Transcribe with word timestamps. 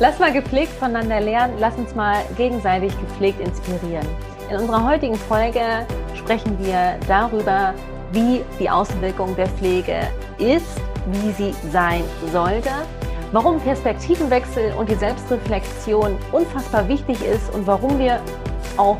Lass 0.00 0.20
mal 0.20 0.32
gepflegt 0.32 0.72
voneinander 0.74 1.20
lernen, 1.20 1.54
lass 1.58 1.74
uns 1.74 1.92
mal 1.96 2.18
gegenseitig 2.36 2.92
gepflegt 3.00 3.40
inspirieren. 3.40 4.06
In 4.48 4.58
unserer 4.58 4.88
heutigen 4.88 5.16
Folge 5.16 5.60
sprechen 6.14 6.56
wir 6.60 6.96
darüber, 7.08 7.74
wie 8.12 8.44
die 8.60 8.70
Außenwirkung 8.70 9.34
der 9.34 9.48
Pflege 9.48 9.98
ist, 10.38 10.80
wie 11.10 11.32
sie 11.32 11.52
sein 11.72 12.04
sollte, 12.32 12.70
warum 13.32 13.60
Perspektivenwechsel 13.60 14.72
und 14.78 14.88
die 14.88 14.94
Selbstreflexion 14.94 16.16
unfassbar 16.30 16.86
wichtig 16.86 17.18
ist 17.24 17.52
und 17.52 17.66
warum 17.66 17.98
wir 17.98 18.20
auch 18.76 18.98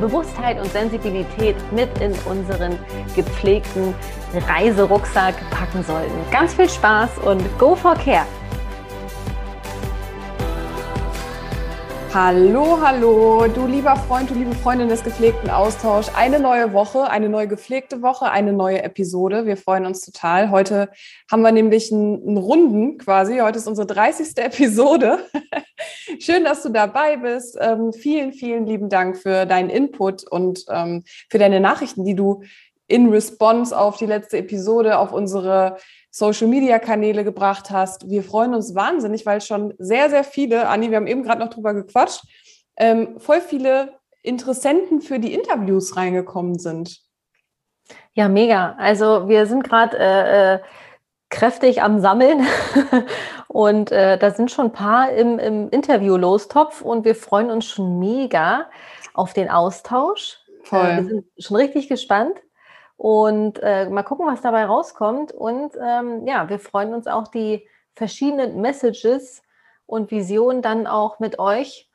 Bewusstheit 0.00 0.58
und 0.58 0.72
Sensibilität 0.72 1.56
mit 1.72 1.90
in 2.00 2.12
unseren 2.24 2.78
gepflegten 3.14 3.94
Reiserucksack 4.48 5.34
packen 5.50 5.84
sollten. 5.84 6.14
Ganz 6.30 6.54
viel 6.54 6.70
Spaß 6.70 7.10
und 7.26 7.42
go 7.58 7.74
for 7.74 7.94
care! 7.96 8.24
Hallo, 12.14 12.80
hallo, 12.80 13.46
du 13.48 13.66
lieber 13.66 13.94
Freund, 13.94 14.30
du 14.30 14.34
liebe 14.34 14.54
Freundin 14.54 14.88
des 14.88 15.04
gepflegten 15.04 15.50
Austauschs. 15.50 16.10
Eine 16.16 16.40
neue 16.40 16.72
Woche, 16.72 17.10
eine 17.10 17.28
neue 17.28 17.46
gepflegte 17.46 18.00
Woche, 18.00 18.30
eine 18.30 18.54
neue 18.54 18.82
Episode. 18.82 19.44
Wir 19.44 19.58
freuen 19.58 19.84
uns 19.84 20.00
total. 20.00 20.50
Heute 20.50 20.88
haben 21.30 21.42
wir 21.42 21.52
nämlich 21.52 21.92
einen, 21.92 22.26
einen 22.26 22.38
Runden 22.38 22.96
quasi. 22.96 23.40
Heute 23.40 23.58
ist 23.58 23.68
unsere 23.68 23.86
30. 23.86 24.36
Episode. 24.38 25.18
Schön, 26.18 26.44
dass 26.44 26.62
du 26.62 26.70
dabei 26.70 27.18
bist. 27.18 27.58
Ähm, 27.60 27.92
vielen, 27.92 28.32
vielen 28.32 28.64
lieben 28.64 28.88
Dank 28.88 29.18
für 29.18 29.44
deinen 29.44 29.68
Input 29.68 30.26
und 30.26 30.64
ähm, 30.70 31.04
für 31.28 31.38
deine 31.38 31.60
Nachrichten, 31.60 32.06
die 32.06 32.14
du 32.14 32.42
in 32.86 33.10
Response 33.10 33.78
auf 33.78 33.98
die 33.98 34.06
letzte 34.06 34.38
Episode, 34.38 34.98
auf 34.98 35.12
unsere 35.12 35.76
Social-Media-Kanäle 36.10 37.24
gebracht 37.24 37.70
hast. 37.70 38.08
Wir 38.08 38.22
freuen 38.22 38.54
uns 38.54 38.74
wahnsinnig, 38.74 39.26
weil 39.26 39.40
schon 39.40 39.74
sehr, 39.78 40.10
sehr 40.10 40.24
viele, 40.24 40.68
Anni, 40.68 40.90
wir 40.90 40.96
haben 40.96 41.06
eben 41.06 41.22
gerade 41.22 41.40
noch 41.40 41.50
drüber 41.50 41.74
gequatscht, 41.74 42.22
ähm, 42.76 43.18
voll 43.18 43.40
viele 43.40 43.98
Interessenten 44.22 45.00
für 45.00 45.18
die 45.18 45.34
Interviews 45.34 45.96
reingekommen 45.96 46.58
sind. 46.58 47.00
Ja, 48.12 48.28
mega. 48.28 48.74
Also 48.78 49.28
wir 49.28 49.46
sind 49.46 49.64
gerade 49.64 49.96
äh, 49.98 50.54
äh, 50.54 50.58
kräftig 51.30 51.82
am 51.82 52.00
Sammeln 52.00 52.46
und 53.48 53.92
äh, 53.92 54.18
da 54.18 54.30
sind 54.30 54.50
schon 54.50 54.66
ein 54.66 54.72
paar 54.72 55.12
im, 55.12 55.38
im 55.38 55.68
Interview-Lostopf 55.70 56.82
und 56.82 57.04
wir 57.04 57.14
freuen 57.14 57.50
uns 57.50 57.66
schon 57.66 57.98
mega 57.98 58.66
auf 59.14 59.34
den 59.34 59.50
Austausch. 59.50 60.38
Voll. 60.64 60.86
Äh, 60.86 60.96
wir 60.96 61.04
sind 61.04 61.24
schon 61.38 61.56
richtig 61.56 61.88
gespannt 61.88 62.40
und 62.98 63.60
äh, 63.62 63.88
mal 63.88 64.02
gucken, 64.02 64.26
was 64.26 64.42
dabei 64.42 64.66
rauskommt. 64.66 65.32
Und 65.32 65.72
ähm, 65.80 66.26
ja, 66.26 66.48
wir 66.50 66.58
freuen 66.58 66.92
uns 66.92 67.06
auch, 67.06 67.28
die 67.28 67.66
verschiedenen 67.94 68.60
Messages 68.60 69.42
und 69.86 70.10
Visionen 70.10 70.60
dann 70.62 70.86
auch 70.86 71.20
mit 71.20 71.38
euch 71.38 71.87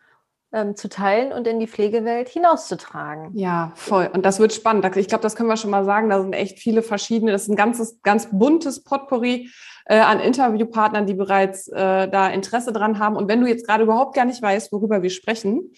ähm, 0.54 0.76
zu 0.76 0.88
teilen 0.88 1.34
und 1.34 1.48
in 1.48 1.60
die 1.60 1.68
Pflegewelt 1.68 2.30
hinauszutragen. 2.30 3.32
Ja, 3.34 3.72
voll. 3.76 4.10
Und 4.14 4.26
das 4.26 4.40
wird 4.40 4.54
spannend. 4.54 4.86
Ich 4.96 5.08
glaube, 5.08 5.24
das 5.24 5.36
können 5.36 5.50
wir 5.50 5.58
schon 5.58 5.72
mal 5.72 5.84
sagen. 5.84 6.10
Da 6.10 6.22
sind 6.22 6.34
echt 6.34 6.60
viele 6.60 6.84
verschiedene. 6.84 7.32
Das 7.32 7.44
ist 7.44 7.50
ein 7.50 7.56
ganzes, 7.56 8.02
ganz 8.04 8.30
buntes 8.32 8.84
Potpourri 8.84 9.50
äh, 9.86 9.98
an 9.98 10.20
Interviewpartnern, 10.20 11.06
die 11.06 11.16
bereits 11.16 11.68
äh, 11.70 12.08
da 12.08 12.30
Interesse 12.30 12.72
dran 12.72 13.00
haben. 13.00 13.16
Und 13.16 13.28
wenn 13.28 13.42
du 13.42 13.48
jetzt 13.48 13.66
gerade 13.66 13.84
überhaupt 13.84 14.16
gar 14.16 14.26
nicht 14.26 14.42
weißt, 14.42 14.72
worüber 14.72 15.02
wir 15.02 15.10
sprechen, 15.10 15.74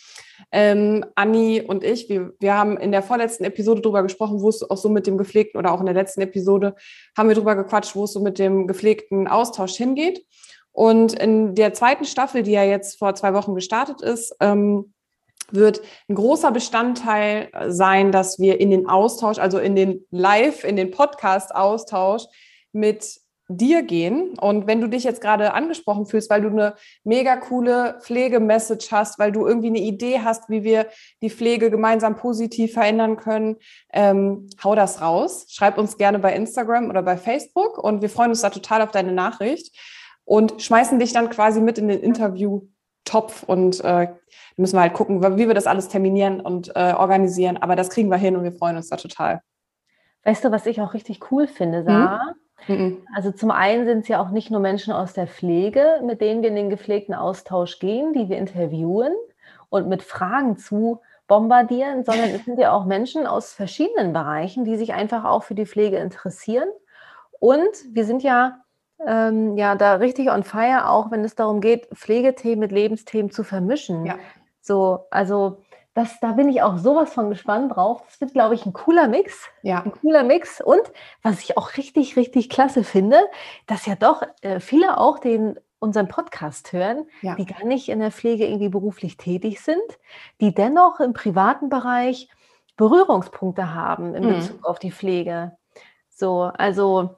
ähm, 0.51 1.05
Anni 1.15 1.61
und 1.61 1.83
ich, 1.83 2.09
wir, 2.09 2.33
wir 2.39 2.57
haben 2.57 2.77
in 2.77 2.91
der 2.91 3.01
vorletzten 3.01 3.45
Episode 3.45 3.81
drüber 3.81 4.03
gesprochen, 4.03 4.41
wo 4.41 4.49
es 4.49 4.69
auch 4.69 4.77
so 4.77 4.89
mit 4.89 5.07
dem 5.07 5.17
gepflegten 5.17 5.57
oder 5.57 5.71
auch 5.71 5.79
in 5.79 5.85
der 5.85 5.95
letzten 5.95 6.21
Episode 6.21 6.75
haben 7.17 7.29
wir 7.29 7.35
drüber 7.35 7.55
gequatscht, 7.55 7.95
wo 7.95 8.03
es 8.03 8.13
so 8.13 8.19
mit 8.19 8.37
dem 8.37 8.67
gepflegten 8.67 9.27
Austausch 9.27 9.75
hingeht. 9.75 10.25
Und 10.75 11.13
in 11.13 11.55
der 11.55 11.73
zweiten 11.73 12.03
Staffel, 12.03 12.43
die 12.43 12.51
ja 12.51 12.63
jetzt 12.65 12.99
vor 12.99 13.15
zwei 13.15 13.33
Wochen 13.33 13.55
gestartet 13.55 14.01
ist, 14.01 14.35
ähm, 14.41 14.93
wird 15.49 15.81
ein 16.09 16.15
großer 16.15 16.51
Bestandteil 16.51 17.49
sein, 17.69 18.11
dass 18.11 18.39
wir 18.39 18.59
in 18.59 18.71
den 18.71 18.89
Austausch, 18.89 19.37
also 19.37 19.57
in 19.57 19.77
den 19.77 20.05
Live, 20.11 20.65
in 20.65 20.75
den 20.75 20.91
Podcast-Austausch 20.91 22.23
mit 22.73 23.21
dir 23.47 23.83
gehen. 23.83 24.37
Und 24.37 24.67
wenn 24.67 24.81
du 24.81 24.89
dich 24.89 25.05
jetzt 25.05 25.21
gerade 25.21 25.53
angesprochen 25.53 26.07
fühlst, 26.07 26.29
weil 26.29 26.41
du 26.41 26.49
eine 26.49 26.75
mega 27.05 27.37
coole 27.37 27.97
Pflegemessage 28.01 28.87
hast, 28.91 29.17
weil 29.17 29.31
du 29.31 29.47
irgendwie 29.47 29.67
eine 29.67 29.79
Idee 29.79 30.19
hast, 30.25 30.49
wie 30.49 30.65
wir 30.65 30.87
die 31.21 31.29
Pflege 31.29 31.71
gemeinsam 31.71 32.17
positiv 32.17 32.73
verändern 32.73 33.15
können, 33.15 33.55
ähm, 33.93 34.49
hau 34.61 34.75
das 34.75 34.99
raus. 34.99 35.45
Schreib 35.47 35.77
uns 35.77 35.97
gerne 35.97 36.19
bei 36.19 36.35
Instagram 36.35 36.89
oder 36.89 37.01
bei 37.01 37.15
Facebook 37.15 37.77
und 37.77 38.01
wir 38.01 38.09
freuen 38.09 38.31
uns 38.31 38.41
da 38.41 38.49
total 38.49 38.81
auf 38.81 38.91
deine 38.91 39.13
Nachricht 39.13 39.73
und 40.25 40.61
schmeißen 40.61 40.99
dich 40.99 41.13
dann 41.13 41.29
quasi 41.29 41.61
mit 41.61 41.77
in 41.77 41.87
den 41.87 42.01
Interview-Topf 42.01 43.43
und 43.43 43.83
äh, 43.83 44.09
müssen 44.57 44.75
wir 44.75 44.81
halt 44.81 44.93
gucken, 44.93 45.21
wie 45.37 45.47
wir 45.47 45.53
das 45.53 45.67
alles 45.67 45.87
terminieren 45.87 46.41
und 46.41 46.75
äh, 46.75 46.93
organisieren. 46.93 47.57
Aber 47.57 47.75
das 47.75 47.89
kriegen 47.89 48.09
wir 48.09 48.17
hin 48.17 48.35
und 48.35 48.43
wir 48.43 48.51
freuen 48.51 48.75
uns 48.75 48.89
da 48.89 48.97
total. 48.97 49.41
Weißt 50.23 50.43
du, 50.43 50.51
was 50.51 50.65
ich 50.65 50.81
auch 50.81 50.93
richtig 50.93 51.31
cool 51.31 51.47
finde, 51.47 51.83
Sarah? 51.83 52.27
Hm? 52.27 52.35
Mhm. 52.67 52.97
Also 53.15 53.31
zum 53.31 53.51
einen 53.51 53.85
sind 53.85 53.99
es 53.99 54.07
ja 54.07 54.21
auch 54.21 54.29
nicht 54.29 54.49
nur 54.49 54.59
Menschen 54.59 54.91
aus 54.91 55.13
der 55.13 55.27
Pflege, 55.27 56.01
mit 56.03 56.21
denen 56.21 56.41
wir 56.41 56.49
in 56.49 56.55
den 56.55 56.69
gepflegten 56.69 57.13
Austausch 57.13 57.79
gehen, 57.79 58.13
die 58.13 58.29
wir 58.29 58.37
interviewen 58.37 59.13
und 59.69 59.87
mit 59.87 60.01
Fragen 60.01 60.57
zu 60.57 61.01
bombardieren, 61.27 62.03
sondern 62.03 62.29
es 62.29 62.45
sind 62.45 62.59
ja 62.59 62.71
auch 62.71 62.85
Menschen 62.85 63.25
aus 63.27 63.53
verschiedenen 63.53 64.13
Bereichen, 64.13 64.63
die 64.63 64.77
sich 64.77 64.93
einfach 64.93 65.25
auch 65.25 65.43
für 65.43 65.55
die 65.55 65.65
Pflege 65.65 65.97
interessieren. 65.97 66.69
Und 67.39 67.69
wir 67.91 68.05
sind 68.05 68.23
ja, 68.23 68.63
ähm, 69.05 69.57
ja 69.57 69.75
da 69.75 69.95
richtig 69.95 70.29
on 70.29 70.43
fire, 70.43 70.89
auch 70.89 71.11
wenn 71.11 71.23
es 71.23 71.35
darum 71.35 71.61
geht, 71.61 71.87
Pflegethemen 71.93 72.59
mit 72.59 72.71
Lebensthemen 72.71 73.31
zu 73.31 73.43
vermischen. 73.43 74.05
Ja. 74.05 74.17
So, 74.61 75.05
also 75.11 75.61
das, 75.93 76.19
da 76.19 76.33
bin 76.33 76.49
ich 76.49 76.61
auch 76.61 76.77
sowas 76.77 77.13
von 77.13 77.29
gespannt 77.29 77.75
drauf. 77.75 78.03
Das 78.05 78.19
wird, 78.19 78.33
glaube 78.33 78.53
ich, 78.53 78.65
ein 78.65 78.73
cooler 78.73 79.07
Mix. 79.07 79.47
Ja. 79.61 79.81
Ein 79.83 79.93
cooler 79.93 80.23
Mix. 80.23 80.59
Und 80.59 80.81
was 81.21 81.39
ich 81.39 81.57
auch 81.57 81.77
richtig, 81.77 82.17
richtig 82.17 82.49
klasse 82.49 82.83
finde, 82.83 83.17
dass 83.65 83.85
ja 83.85 83.95
doch 83.95 84.21
äh, 84.41 84.59
viele 84.59 84.97
auch 84.97 85.19
den 85.19 85.57
unseren 85.79 86.07
Podcast 86.07 86.73
hören, 86.73 87.05
ja. 87.21 87.35
die 87.35 87.45
gar 87.45 87.63
nicht 87.63 87.89
in 87.89 87.99
der 87.99 88.11
Pflege 88.11 88.45
irgendwie 88.45 88.69
beruflich 88.69 89.17
tätig 89.17 89.61
sind, 89.61 89.83
die 90.41 90.53
dennoch 90.53 90.99
im 90.99 91.13
privaten 91.13 91.69
Bereich 91.69 92.27
Berührungspunkte 92.75 93.73
haben 93.73 94.15
in 94.15 94.25
mhm. 94.25 94.35
Bezug 94.35 94.65
auf 94.65 94.79
die 94.79 94.91
Pflege. 94.91 95.55
So, 96.09 96.43
also 96.43 97.15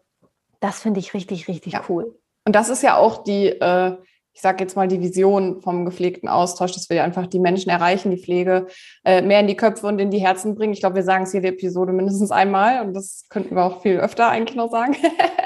das 0.59 0.79
finde 0.79 0.99
ich 0.99 1.13
richtig, 1.13 1.47
richtig 1.47 1.73
ja. 1.73 1.83
cool. 1.89 2.17
Und 2.45 2.55
das 2.55 2.69
ist 2.69 2.83
ja 2.83 2.95
auch 2.97 3.23
die, 3.23 3.47
äh, 3.47 3.97
ich 4.33 4.41
sage 4.41 4.63
jetzt 4.63 4.75
mal, 4.75 4.87
die 4.87 5.01
Vision 5.01 5.61
vom 5.61 5.83
gepflegten 5.83 6.29
Austausch, 6.29 6.71
dass 6.71 6.89
wir 6.89 7.03
einfach 7.03 7.27
die 7.27 7.39
Menschen 7.39 7.69
erreichen, 7.69 8.11
die 8.11 8.21
Pflege 8.21 8.67
äh, 9.03 9.21
mehr 9.21 9.39
in 9.39 9.47
die 9.47 9.57
Köpfe 9.57 9.87
und 9.87 9.99
in 9.99 10.11
die 10.11 10.19
Herzen 10.19 10.55
bringen. 10.55 10.73
Ich 10.73 10.79
glaube, 10.79 10.95
wir 10.95 11.03
sagen 11.03 11.23
es 11.23 11.33
jede 11.33 11.47
Episode 11.47 11.91
mindestens 11.91 12.31
einmal 12.31 12.85
und 12.85 12.93
das 12.93 13.25
könnten 13.29 13.55
wir 13.55 13.65
auch 13.65 13.81
viel 13.81 13.97
öfter 13.97 14.29
eigentlich 14.29 14.55
noch 14.55 14.69
sagen. 14.69 14.95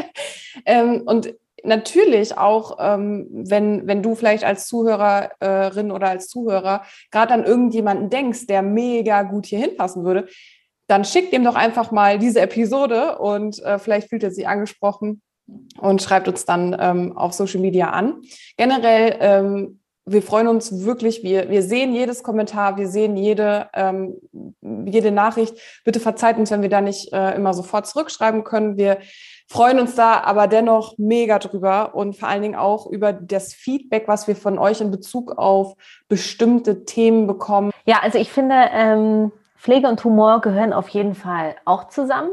ähm, 0.66 1.04
und 1.06 1.34
natürlich 1.64 2.38
auch, 2.38 2.78
ähm, 2.80 3.28
wenn, 3.32 3.88
wenn 3.88 4.04
du 4.04 4.16
vielleicht 4.16 4.44
als 4.44 4.68
Zuhörerin 4.68 5.92
oder 5.92 6.10
als 6.10 6.28
Zuhörer 6.28 6.84
gerade 7.12 7.34
an 7.34 7.46
irgendjemanden 7.46 8.10
denkst, 8.10 8.48
der 8.48 8.62
mega 8.62 9.24
gut 9.24 9.46
hier 9.46 9.60
hinpassen 9.60 10.04
würde, 10.04 10.28
dann 10.88 11.06
schick 11.06 11.32
dem 11.32 11.44
doch 11.44 11.56
einfach 11.56 11.92
mal 11.92 12.20
diese 12.20 12.42
Episode 12.42 13.18
und 13.18 13.62
äh, 13.64 13.80
vielleicht 13.80 14.10
fühlt 14.10 14.24
er 14.24 14.32
sich 14.32 14.48
angesprochen 14.48 15.22
und 15.80 16.02
schreibt 16.02 16.28
uns 16.28 16.46
dann 16.46 16.76
ähm, 16.80 17.18
auf 17.18 17.34
Social 17.34 17.62
Media 17.62 17.90
an. 17.90 18.22
Generell, 18.58 19.18
ähm, 19.20 19.80
wir 20.06 20.22
freuen 20.22 20.48
uns 20.48 20.84
wirklich, 20.84 21.24
wir, 21.24 21.50
wir 21.50 21.62
sehen 21.62 21.94
jedes 21.94 22.24
Kommentar, 22.24 22.78
wir 22.78 22.88
sehen 22.88 23.16
jede, 23.16 23.70
ähm, 23.74 24.16
jede 24.62 25.12
Nachricht. 25.12 25.56
Bitte 25.86 26.00
verzeiht 26.00 26.38
uns, 26.38 26.52
wenn 26.52 26.64
wir 26.64 26.70
da 26.70 26.82
nicht 26.82 27.14
äh, 27.14 27.36
immer 27.36 27.54
sofort 27.54 27.88
zurückschreiben 27.88 28.44
können. 28.44 28.78
Wir 28.78 28.98
freuen 29.48 29.80
uns 29.80 29.96
da 29.96 30.22
aber 30.22 30.48
dennoch 30.48 30.98
mega 30.98 31.38
drüber 31.38 31.94
und 31.94 32.16
vor 32.16 32.30
allen 32.30 32.42
Dingen 32.42 32.56
auch 32.56 32.88
über 32.88 33.14
das 33.14 33.54
Feedback, 33.54 34.08
was 34.08 34.28
wir 34.28 34.36
von 34.36 34.58
euch 34.58 34.82
in 34.82 34.92
Bezug 34.92 35.38
auf 35.38 35.76
bestimmte 36.08 36.86
Themen 36.86 37.28
bekommen. 37.28 37.72
Ja, 37.86 38.00
also 38.02 38.18
ich 38.18 38.32
finde, 38.32 38.56
ähm, 38.74 39.32
Pflege 39.62 39.88
und 39.88 40.04
Humor 40.04 40.42
gehören 40.42 40.74
auf 40.74 40.90
jeden 40.90 41.14
Fall 41.14 41.56
auch 41.66 41.88
zusammen. 41.88 42.32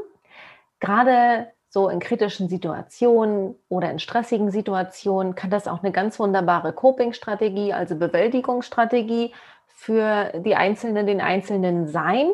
Gerade 0.81 1.49
so 1.69 1.91
in 1.91 2.01
kritischen 2.01 2.49
Situationen 2.49 3.55
oder 3.69 3.91
in 3.91 3.99
stressigen 3.99 4.51
Situationen 4.51 5.35
kann 5.35 5.51
das 5.51 5.69
auch 5.69 5.83
eine 5.83 5.93
ganz 5.93 6.19
wunderbare 6.19 6.73
Coping-Strategie, 6.73 7.75
also 7.75 7.97
Bewältigungsstrategie 7.97 9.35
für 9.67 10.33
die 10.43 10.57
Einzelnen, 10.57 11.07
den 11.07 11.21
Einzelnen 11.21 11.87
sein. 11.87 12.31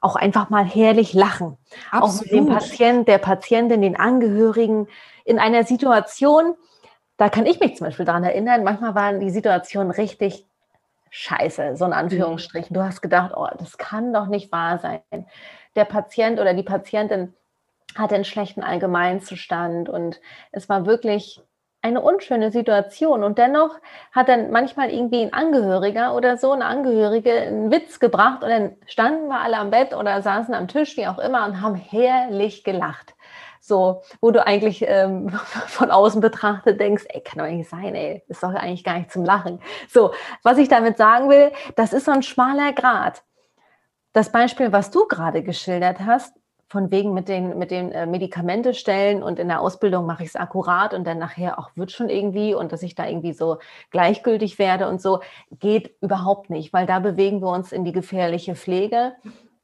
Auch 0.00 0.16
einfach 0.16 0.50
mal 0.50 0.64
herrlich 0.64 1.14
lachen. 1.14 1.56
Absolut. 1.92 2.02
Auch 2.02 2.22
mit 2.22 2.32
dem 2.32 2.46
Patient, 2.48 3.08
der 3.08 3.18
Patientin, 3.18 3.80
den 3.80 3.94
Angehörigen 3.94 4.88
in 5.24 5.38
einer 5.38 5.62
Situation, 5.62 6.56
da 7.16 7.28
kann 7.28 7.46
ich 7.46 7.60
mich 7.60 7.76
zum 7.76 7.86
Beispiel 7.86 8.04
daran 8.04 8.24
erinnern, 8.24 8.64
manchmal 8.64 8.96
waren 8.96 9.20
die 9.20 9.30
Situationen 9.30 9.92
richtig 9.92 10.44
scheiße, 11.16 11.76
so 11.76 11.86
in 11.86 11.94
Anführungsstrichen. 11.94 12.74
Du 12.74 12.82
hast 12.82 13.00
gedacht, 13.00 13.32
oh, 13.34 13.48
das 13.58 13.78
kann 13.78 14.12
doch 14.12 14.26
nicht 14.26 14.52
wahr 14.52 14.78
sein. 14.78 15.00
Der 15.74 15.86
Patient 15.86 16.38
oder 16.38 16.52
die 16.52 16.62
Patientin 16.62 17.32
hatte 17.96 18.14
einen 18.14 18.24
schlechten 18.24 18.62
Allgemeinzustand 18.62 19.88
und 19.88 20.20
es 20.52 20.68
war 20.68 20.84
wirklich 20.84 21.40
eine 21.80 22.02
unschöne 22.02 22.50
Situation. 22.50 23.24
Und 23.24 23.38
dennoch 23.38 23.78
hat 24.12 24.28
dann 24.28 24.50
manchmal 24.50 24.90
irgendwie 24.90 25.22
ein 25.22 25.32
Angehöriger 25.32 26.14
oder 26.14 26.36
so, 26.36 26.52
eine 26.52 26.66
Angehörige, 26.66 27.32
einen 27.32 27.70
Witz 27.70 27.98
gebracht 27.98 28.42
und 28.42 28.50
dann 28.50 28.76
standen 28.86 29.28
wir 29.28 29.40
alle 29.40 29.56
am 29.56 29.70
Bett 29.70 29.94
oder 29.94 30.20
saßen 30.20 30.52
am 30.52 30.68
Tisch, 30.68 30.98
wie 30.98 31.06
auch 31.06 31.18
immer, 31.18 31.46
und 31.46 31.62
haben 31.62 31.76
herrlich 31.76 32.62
gelacht. 32.62 33.14
So, 33.66 34.02
wo 34.20 34.30
du 34.30 34.46
eigentlich 34.46 34.84
ähm, 34.86 35.28
von 35.66 35.90
außen 35.90 36.20
betrachtet 36.20 36.78
denkst, 36.78 37.04
ey, 37.08 37.20
kann 37.20 37.44
doch 37.44 37.50
nicht 37.50 37.68
sein, 37.68 37.96
ey, 37.96 38.22
ist 38.28 38.42
doch 38.42 38.54
eigentlich 38.54 38.84
gar 38.84 38.96
nicht 38.96 39.10
zum 39.10 39.24
Lachen. 39.24 39.60
So, 39.88 40.12
was 40.44 40.58
ich 40.58 40.68
damit 40.68 40.98
sagen 40.98 41.28
will, 41.28 41.50
das 41.74 41.92
ist 41.92 42.04
so 42.04 42.12
ein 42.12 42.22
schmaler 42.22 42.72
Grad. 42.72 43.24
Das 44.12 44.30
Beispiel, 44.30 44.70
was 44.70 44.92
du 44.92 45.08
gerade 45.08 45.42
geschildert 45.42 45.98
hast, 46.00 46.32
von 46.68 46.92
wegen 46.92 47.12
mit 47.12 47.28
den, 47.28 47.58
mit 47.58 47.72
den 47.72 47.90
äh, 47.90 48.06
Medikamentestellen 48.06 49.22
und 49.22 49.40
in 49.40 49.48
der 49.48 49.60
Ausbildung 49.60 50.06
mache 50.06 50.22
ich 50.22 50.30
es 50.30 50.36
akkurat 50.36 50.94
und 50.94 51.04
dann 51.04 51.18
nachher 51.18 51.58
auch 51.58 51.70
wird 51.74 51.90
schon 51.90 52.08
irgendwie 52.08 52.54
und 52.54 52.70
dass 52.70 52.82
ich 52.82 52.94
da 52.94 53.06
irgendwie 53.06 53.32
so 53.32 53.58
gleichgültig 53.90 54.58
werde 54.60 54.88
und 54.88 55.02
so, 55.02 55.20
geht 55.58 55.96
überhaupt 56.00 56.50
nicht, 56.50 56.72
weil 56.72 56.86
da 56.86 57.00
bewegen 57.00 57.40
wir 57.40 57.50
uns 57.50 57.72
in 57.72 57.84
die 57.84 57.92
gefährliche 57.92 58.54
Pflege. 58.54 59.14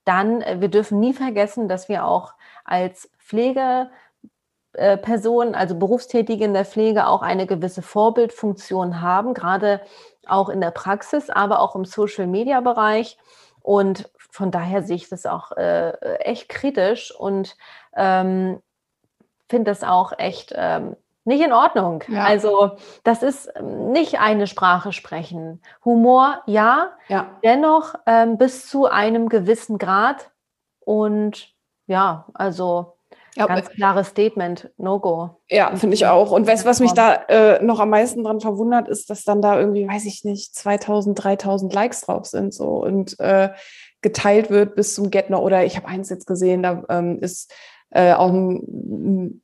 Dann, 0.04 0.42
äh, 0.42 0.60
wir 0.60 0.68
dürfen 0.68 1.00
nie 1.00 1.12
vergessen, 1.12 1.68
dass 1.68 1.88
wir 1.88 2.04
auch 2.04 2.34
als 2.64 3.10
Pflegepersonen, 3.18 5.54
äh, 5.54 5.56
also 5.56 5.74
Berufstätige 5.76 6.44
in 6.44 6.54
der 6.54 6.64
Pflege, 6.64 7.06
auch 7.06 7.22
eine 7.22 7.46
gewisse 7.46 7.82
Vorbildfunktion 7.82 9.00
haben, 9.00 9.34
gerade 9.34 9.80
auch 10.26 10.48
in 10.48 10.60
der 10.60 10.70
Praxis, 10.70 11.30
aber 11.30 11.60
auch 11.60 11.74
im 11.74 11.84
Social-Media-Bereich. 11.84 13.18
Und 13.60 14.10
von 14.30 14.50
daher 14.50 14.82
sehe 14.82 14.96
ich 14.96 15.08
das 15.08 15.26
auch 15.26 15.52
äh, 15.52 15.92
echt 16.18 16.48
kritisch 16.48 17.14
und 17.14 17.56
ähm, 17.94 18.60
finde 19.48 19.70
das 19.70 19.84
auch 19.84 20.12
echt 20.18 20.52
ähm, 20.56 20.96
nicht 21.24 21.42
in 21.42 21.52
Ordnung. 21.52 22.02
Ja. 22.08 22.24
Also 22.24 22.72
das 23.04 23.22
ist 23.22 23.50
ähm, 23.54 23.92
nicht 23.92 24.20
eine 24.20 24.46
Sprache 24.46 24.92
sprechen. 24.92 25.62
Humor 25.84 26.42
ja, 26.46 26.92
ja. 27.08 27.30
dennoch 27.44 27.94
ähm, 28.06 28.38
bis 28.38 28.68
zu 28.68 28.86
einem 28.86 29.28
gewissen 29.28 29.78
Grad. 29.78 30.30
Und 30.80 31.54
ja, 31.86 32.26
also 32.34 32.94
ja, 33.34 33.46
ganz 33.46 33.70
klares 33.70 34.08
Statement, 34.08 34.70
No-Go. 34.76 35.30
Ja, 35.48 35.74
finde 35.76 35.94
ich 35.94 36.06
auch. 36.06 36.32
Und 36.32 36.46
weißt 36.46 36.66
was 36.66 36.80
mich 36.80 36.92
da 36.92 37.14
äh, 37.28 37.62
noch 37.62 37.80
am 37.80 37.88
meisten 37.88 38.24
dran 38.24 38.40
verwundert, 38.40 38.88
ist, 38.88 39.08
dass 39.08 39.24
dann 39.24 39.40
da 39.40 39.58
irgendwie, 39.58 39.88
weiß 39.88 40.04
ich 40.04 40.24
nicht, 40.24 40.54
2000, 40.54 41.22
3000 41.22 41.72
Likes 41.72 42.02
drauf 42.02 42.26
sind 42.26 42.52
so 42.52 42.82
und 42.82 43.18
äh, 43.20 43.50
geteilt 44.02 44.50
wird 44.50 44.74
bis 44.74 44.94
zum 44.94 45.10
Getner. 45.10 45.42
Oder 45.42 45.64
ich 45.64 45.76
habe 45.76 45.88
eins 45.88 46.10
jetzt 46.10 46.26
gesehen, 46.26 46.62
da 46.62 46.82
ähm, 46.90 47.20
ist 47.20 47.54
äh, 47.90 48.12
auch 48.12 48.30
ein, 48.30 49.41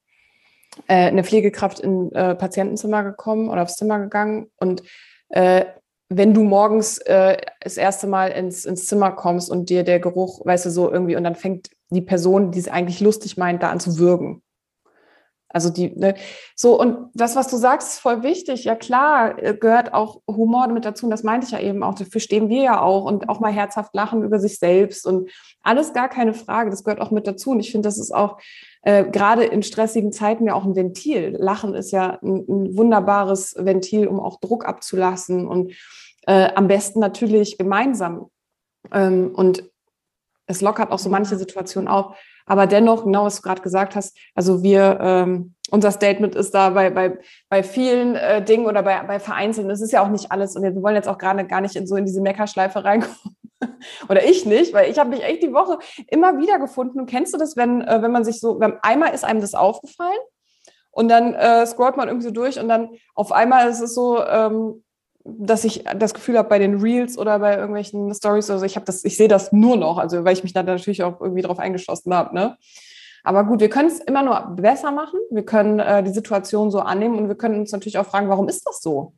äh, 0.86 1.08
eine 1.08 1.24
Pflegekraft 1.24 1.80
in 1.80 2.12
äh, 2.12 2.34
Patientenzimmer 2.34 3.02
gekommen 3.02 3.48
oder 3.48 3.62
aufs 3.62 3.76
Zimmer 3.76 3.98
gegangen 3.98 4.50
und 4.58 4.82
äh, 5.30 5.64
wenn 6.10 6.32
du 6.32 6.42
morgens 6.42 6.98
äh, 6.98 7.36
das 7.60 7.76
erste 7.76 8.06
Mal 8.06 8.28
ins, 8.28 8.64
ins 8.64 8.86
Zimmer 8.86 9.12
kommst 9.12 9.50
und 9.50 9.68
dir 9.68 9.84
der 9.84 10.00
Geruch, 10.00 10.44
weißt 10.44 10.66
du, 10.66 10.70
so 10.70 10.90
irgendwie, 10.90 11.16
und 11.16 11.24
dann 11.24 11.34
fängt 11.34 11.68
die 11.90 12.00
Person, 12.00 12.50
die 12.50 12.58
es 12.58 12.68
eigentlich 12.68 13.00
lustig 13.00 13.36
meint, 13.36 13.62
da 13.62 13.70
an 13.70 13.80
zu 13.80 13.98
würgen. 13.98 14.42
Also 15.50 15.70
die, 15.70 15.90
ne, 15.96 16.14
so, 16.54 16.78
und 16.78 17.10
das, 17.14 17.34
was 17.34 17.48
du 17.48 17.56
sagst, 17.56 17.88
ist 17.88 17.98
voll 18.00 18.22
wichtig. 18.22 18.64
Ja, 18.64 18.74
klar, 18.74 19.42
äh, 19.42 19.54
gehört 19.54 19.94
auch 19.94 20.20
Humor 20.26 20.68
mit 20.68 20.84
dazu. 20.84 21.06
Und 21.06 21.10
das 21.10 21.22
meinte 21.22 21.46
ich 21.46 21.52
ja 21.52 21.60
eben 21.60 21.82
auch. 21.82 21.94
Dafür 21.94 22.20
stehen 22.20 22.50
wir 22.50 22.62
ja 22.62 22.80
auch 22.82 23.04
und 23.04 23.30
auch 23.30 23.40
mal 23.40 23.52
herzhaft 23.52 23.94
lachen 23.94 24.22
über 24.22 24.38
sich 24.38 24.58
selbst 24.58 25.06
und 25.06 25.30
alles 25.62 25.94
gar 25.94 26.10
keine 26.10 26.34
Frage. 26.34 26.68
Das 26.68 26.84
gehört 26.84 27.00
auch 27.00 27.10
mit 27.10 27.26
dazu. 27.26 27.52
Und 27.52 27.60
ich 27.60 27.72
finde, 27.72 27.88
das 27.88 27.98
ist 27.98 28.14
auch 28.14 28.38
äh, 28.82 29.04
gerade 29.04 29.44
in 29.44 29.62
stressigen 29.62 30.12
Zeiten 30.12 30.46
ja 30.46 30.54
auch 30.54 30.64
ein 30.64 30.76
Ventil. 30.76 31.36
Lachen 31.38 31.74
ist 31.74 31.90
ja 31.90 32.18
ein, 32.22 32.44
ein 32.48 32.76
wunderbares 32.76 33.54
Ventil, 33.58 34.06
um 34.06 34.20
auch 34.20 34.40
Druck 34.40 34.66
abzulassen 34.66 35.46
und 35.46 35.72
äh, 36.26 36.50
am 36.54 36.68
besten 36.68 37.00
natürlich 37.00 37.58
gemeinsam. 37.58 38.30
Ähm, 38.92 39.32
und 39.34 39.64
es 40.46 40.60
lockert 40.60 40.90
auch 40.90 40.98
so 40.98 41.10
manche 41.10 41.36
Situationen 41.36 41.88
auf. 41.88 42.16
Aber 42.46 42.66
dennoch, 42.66 43.04
genau 43.04 43.24
was 43.24 43.36
du 43.36 43.42
gerade 43.42 43.60
gesagt 43.60 43.94
hast, 43.94 44.16
also 44.34 44.62
wir, 44.62 44.98
ähm, 45.02 45.54
unser 45.70 45.90
Statement 45.90 46.34
ist 46.34 46.54
da 46.54 46.70
bei, 46.70 46.88
bei, 46.88 47.18
bei 47.50 47.62
vielen 47.62 48.14
äh, 48.14 48.42
Dingen 48.42 48.66
oder 48.66 48.82
bei, 48.82 49.02
bei 49.02 49.20
Vereinzelten, 49.20 49.68
das 49.68 49.82
ist 49.82 49.92
ja 49.92 50.02
auch 50.02 50.08
nicht 50.08 50.32
alles. 50.32 50.56
Und 50.56 50.62
wir 50.62 50.74
wollen 50.82 50.96
jetzt 50.96 51.08
auch 51.08 51.18
gerade 51.18 51.46
gar 51.46 51.60
nicht 51.60 51.76
in 51.76 51.86
so 51.86 51.96
in 51.96 52.06
diese 52.06 52.22
Meckerschleife 52.22 52.84
reinkommen. 52.84 53.36
Oder 54.08 54.24
ich 54.24 54.46
nicht, 54.46 54.72
weil 54.72 54.90
ich 54.90 54.98
habe 54.98 55.10
mich 55.10 55.22
echt 55.22 55.42
die 55.42 55.52
Woche 55.52 55.78
immer 56.08 56.38
wieder 56.38 56.58
gefunden. 56.58 57.00
Und 57.00 57.06
kennst 57.10 57.34
du 57.34 57.38
das, 57.38 57.56
wenn, 57.56 57.82
äh, 57.82 58.02
wenn 58.02 58.12
man 58.12 58.24
sich 58.24 58.40
so, 58.40 58.60
wenn, 58.60 58.78
einmal 58.82 59.14
ist 59.14 59.24
einem 59.24 59.40
das 59.40 59.54
aufgefallen 59.54 60.18
und 60.90 61.08
dann 61.08 61.34
äh, 61.34 61.66
scrollt 61.66 61.96
man 61.96 62.08
irgendwie 62.08 62.26
so 62.26 62.32
durch 62.32 62.58
und 62.58 62.68
dann 62.68 62.90
auf 63.14 63.32
einmal 63.32 63.68
ist 63.68 63.80
es 63.80 63.94
so, 63.94 64.24
ähm, 64.24 64.84
dass 65.24 65.64
ich 65.64 65.84
das 65.96 66.14
Gefühl 66.14 66.38
habe 66.38 66.48
bei 66.48 66.58
den 66.58 66.80
Reels 66.80 67.18
oder 67.18 67.38
bei 67.38 67.56
irgendwelchen 67.56 68.14
Stories, 68.14 68.50
also 68.50 68.64
ich 68.64 68.76
habe 68.76 68.86
das, 68.86 69.04
ich 69.04 69.16
sehe 69.16 69.28
das 69.28 69.52
nur 69.52 69.76
noch, 69.76 69.98
also 69.98 70.24
weil 70.24 70.32
ich 70.32 70.42
mich 70.42 70.54
da 70.54 70.62
natürlich 70.62 71.02
auch 71.02 71.20
irgendwie 71.20 71.42
drauf 71.42 71.58
eingeschlossen 71.58 72.14
habe, 72.14 72.34
ne? 72.34 72.56
Aber 73.24 73.44
gut, 73.44 73.60
wir 73.60 73.68
können 73.68 73.88
es 73.88 74.00
immer 74.00 74.22
nur 74.22 74.54
besser 74.56 74.90
machen. 74.90 75.18
Wir 75.30 75.44
können 75.44 75.80
äh, 75.80 76.02
die 76.02 76.12
Situation 76.12 76.70
so 76.70 76.78
annehmen 76.80 77.18
und 77.18 77.28
wir 77.28 77.34
können 77.34 77.60
uns 77.60 77.72
natürlich 77.72 77.98
auch 77.98 78.06
fragen, 78.06 78.28
warum 78.28 78.48
ist 78.48 78.66
das 78.66 78.80
so? 78.80 79.12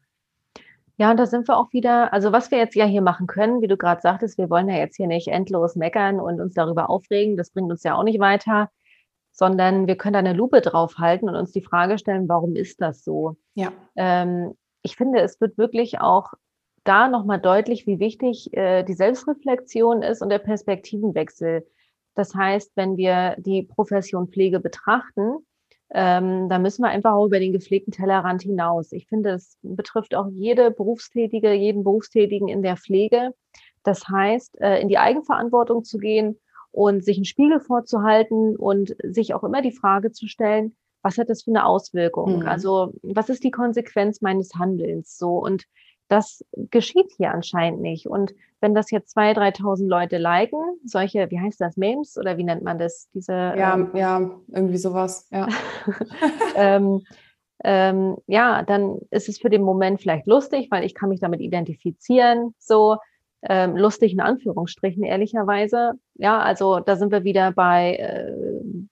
Ja, 1.00 1.10
und 1.10 1.16
da 1.16 1.24
sind 1.24 1.48
wir 1.48 1.56
auch 1.56 1.72
wieder, 1.72 2.12
also 2.12 2.30
was 2.30 2.50
wir 2.50 2.58
jetzt 2.58 2.74
ja 2.74 2.84
hier 2.84 3.00
machen 3.00 3.26
können, 3.26 3.62
wie 3.62 3.68
du 3.68 3.78
gerade 3.78 4.02
sagtest, 4.02 4.36
wir 4.36 4.50
wollen 4.50 4.68
ja 4.68 4.76
jetzt 4.76 4.96
hier 4.96 5.06
nicht 5.06 5.28
endlos 5.28 5.74
meckern 5.74 6.20
und 6.20 6.42
uns 6.42 6.52
darüber 6.52 6.90
aufregen, 6.90 7.38
das 7.38 7.52
bringt 7.52 7.70
uns 7.70 7.82
ja 7.84 7.94
auch 7.94 8.02
nicht 8.02 8.20
weiter, 8.20 8.70
sondern 9.32 9.86
wir 9.86 9.96
können 9.96 10.12
da 10.12 10.18
eine 10.18 10.34
Lupe 10.34 10.60
draufhalten 10.60 11.26
und 11.26 11.36
uns 11.36 11.52
die 11.52 11.62
Frage 11.62 11.96
stellen, 11.96 12.28
warum 12.28 12.54
ist 12.54 12.82
das 12.82 13.02
so? 13.02 13.38
Ja. 13.54 13.72
Ähm, 13.96 14.52
ich 14.82 14.96
finde, 14.96 15.22
es 15.22 15.40
wird 15.40 15.56
wirklich 15.56 16.02
auch 16.02 16.34
da 16.84 17.08
nochmal 17.08 17.40
deutlich, 17.40 17.86
wie 17.86 17.98
wichtig 17.98 18.52
äh, 18.52 18.82
die 18.82 18.92
Selbstreflexion 18.92 20.02
ist 20.02 20.20
und 20.20 20.28
der 20.28 20.38
Perspektivenwechsel. 20.38 21.66
Das 22.14 22.34
heißt, 22.34 22.72
wenn 22.74 22.98
wir 22.98 23.36
die 23.38 23.62
Profession 23.62 24.28
Pflege 24.28 24.60
betrachten, 24.60 25.46
ähm, 25.92 26.48
da 26.48 26.58
müssen 26.58 26.82
wir 26.82 26.88
einfach 26.88 27.12
auch 27.12 27.26
über 27.26 27.40
den 27.40 27.52
gepflegten 27.52 27.92
Tellerrand 27.92 28.42
hinaus. 28.42 28.92
Ich 28.92 29.06
finde, 29.08 29.30
es 29.30 29.58
betrifft 29.62 30.14
auch 30.14 30.28
jede 30.30 30.70
Berufstätige, 30.70 31.52
jeden 31.52 31.82
Berufstätigen 31.82 32.48
in 32.48 32.62
der 32.62 32.76
Pflege. 32.76 33.34
Das 33.82 34.08
heißt, 34.08 34.60
äh, 34.60 34.80
in 34.80 34.88
die 34.88 34.98
Eigenverantwortung 34.98 35.84
zu 35.84 35.98
gehen 35.98 36.38
und 36.70 37.04
sich 37.04 37.16
einen 37.16 37.24
Spiegel 37.24 37.60
vorzuhalten 37.60 38.56
und 38.56 38.94
sich 39.02 39.34
auch 39.34 39.42
immer 39.42 39.62
die 39.62 39.72
Frage 39.72 40.12
zu 40.12 40.28
stellen, 40.28 40.76
was 41.02 41.18
hat 41.18 41.30
das 41.30 41.42
für 41.42 41.50
eine 41.50 41.64
Auswirkung? 41.64 42.40
Mhm. 42.40 42.46
Also 42.46 42.92
was 43.02 43.28
ist 43.28 43.42
die 43.42 43.50
Konsequenz 43.50 44.20
meines 44.20 44.54
Handelns 44.54 45.16
so? 45.16 45.38
Und 45.38 45.64
das 46.10 46.44
geschieht 46.70 47.12
hier 47.16 47.32
anscheinend 47.32 47.80
nicht. 47.80 48.06
Und 48.06 48.34
wenn 48.60 48.74
das 48.74 48.90
jetzt 48.90 49.16
2.000, 49.16 49.58
3.000 49.58 49.86
Leute 49.86 50.18
liken, 50.18 50.58
solche, 50.84 51.30
wie 51.30 51.38
heißt 51.40 51.60
das, 51.60 51.76
Memes 51.76 52.18
oder 52.18 52.36
wie 52.36 52.44
nennt 52.44 52.62
man 52.62 52.78
das? 52.78 53.08
Diese, 53.14 53.32
ja, 53.32 53.74
ähm, 53.74 53.90
ja, 53.94 54.30
irgendwie 54.48 54.76
sowas, 54.76 55.28
ja. 55.30 55.48
ähm, 56.56 57.02
ähm, 57.62 58.16
ja, 58.26 58.62
dann 58.62 58.98
ist 59.10 59.28
es 59.28 59.38
für 59.38 59.50
den 59.50 59.62
Moment 59.62 60.00
vielleicht 60.00 60.26
lustig, 60.26 60.68
weil 60.70 60.84
ich 60.84 60.94
kann 60.94 61.10
mich 61.10 61.20
damit 61.20 61.40
identifizieren, 61.40 62.54
so 62.58 62.96
ähm, 63.42 63.76
lustig 63.76 64.12
in 64.12 64.20
Anführungsstrichen, 64.20 65.04
ehrlicherweise. 65.04 65.92
Ja, 66.14 66.40
also 66.40 66.80
da 66.80 66.96
sind 66.96 67.12
wir 67.12 67.24
wieder 67.24 67.52
bei 67.52 67.94
äh, 67.96 68.32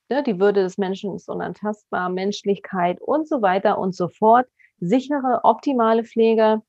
ne, 0.09 0.23
die 0.23 0.39
Würde 0.39 0.63
des 0.63 0.79
Menschen 0.79 1.15
ist 1.15 1.29
unantastbar, 1.29 2.09
Menschlichkeit 2.11 3.01
und 3.01 3.29
so 3.29 3.43
weiter 3.43 3.79
und 3.79 3.95
so 3.95 4.09
fort. 4.09 4.47
Sichere, 4.81 5.41
optimale 5.43 6.05
Pflege. 6.05 6.63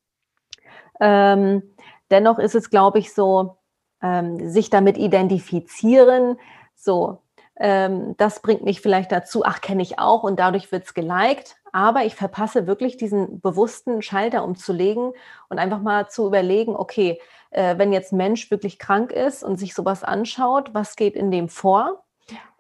Ähm, 1.00 1.64
dennoch 2.12 2.40
ist 2.40 2.56
es, 2.56 2.70
glaube 2.70 3.00
ich, 3.00 3.14
so, 3.14 3.58
ähm, 4.02 4.50
sich 4.50 4.70
damit 4.70 4.98
identifizieren, 4.98 6.38
so, 6.76 7.20
ähm, 7.60 8.16
das 8.18 8.42
bringt 8.42 8.64
mich 8.64 8.82
vielleicht 8.82 9.12
dazu, 9.12 9.44
ach, 9.46 9.62
kenne 9.62 9.82
ich 9.82 10.00
auch 10.00 10.24
und 10.24 10.40
dadurch 10.40 10.72
wird 10.72 10.86
es 10.86 10.94
geliked. 10.94 11.58
Aber 11.72 12.06
ich 12.06 12.16
verpasse 12.16 12.68
wirklich 12.68 12.98
diesen 12.98 13.42
bewussten 13.42 14.02
Schalter 14.02 14.44
umzulegen 14.44 15.12
und 15.50 15.60
einfach 15.60 15.82
mal 15.82 16.10
zu 16.10 16.26
überlegen, 16.26 16.76
okay, 16.76 17.20
äh, 17.52 17.78
wenn 17.78 17.94
jetzt 17.94 18.14
ein 18.14 18.18
Mensch 18.18 18.50
wirklich 18.50 18.80
krank 18.80 19.12
ist 19.12 19.44
und 19.44 19.58
sich 19.58 19.76
sowas 19.76 20.04
anschaut, 20.04 20.74
was 20.74 20.96
geht 20.96 21.16
in 21.16 21.32
dem 21.32 21.50
vor? 21.50 22.04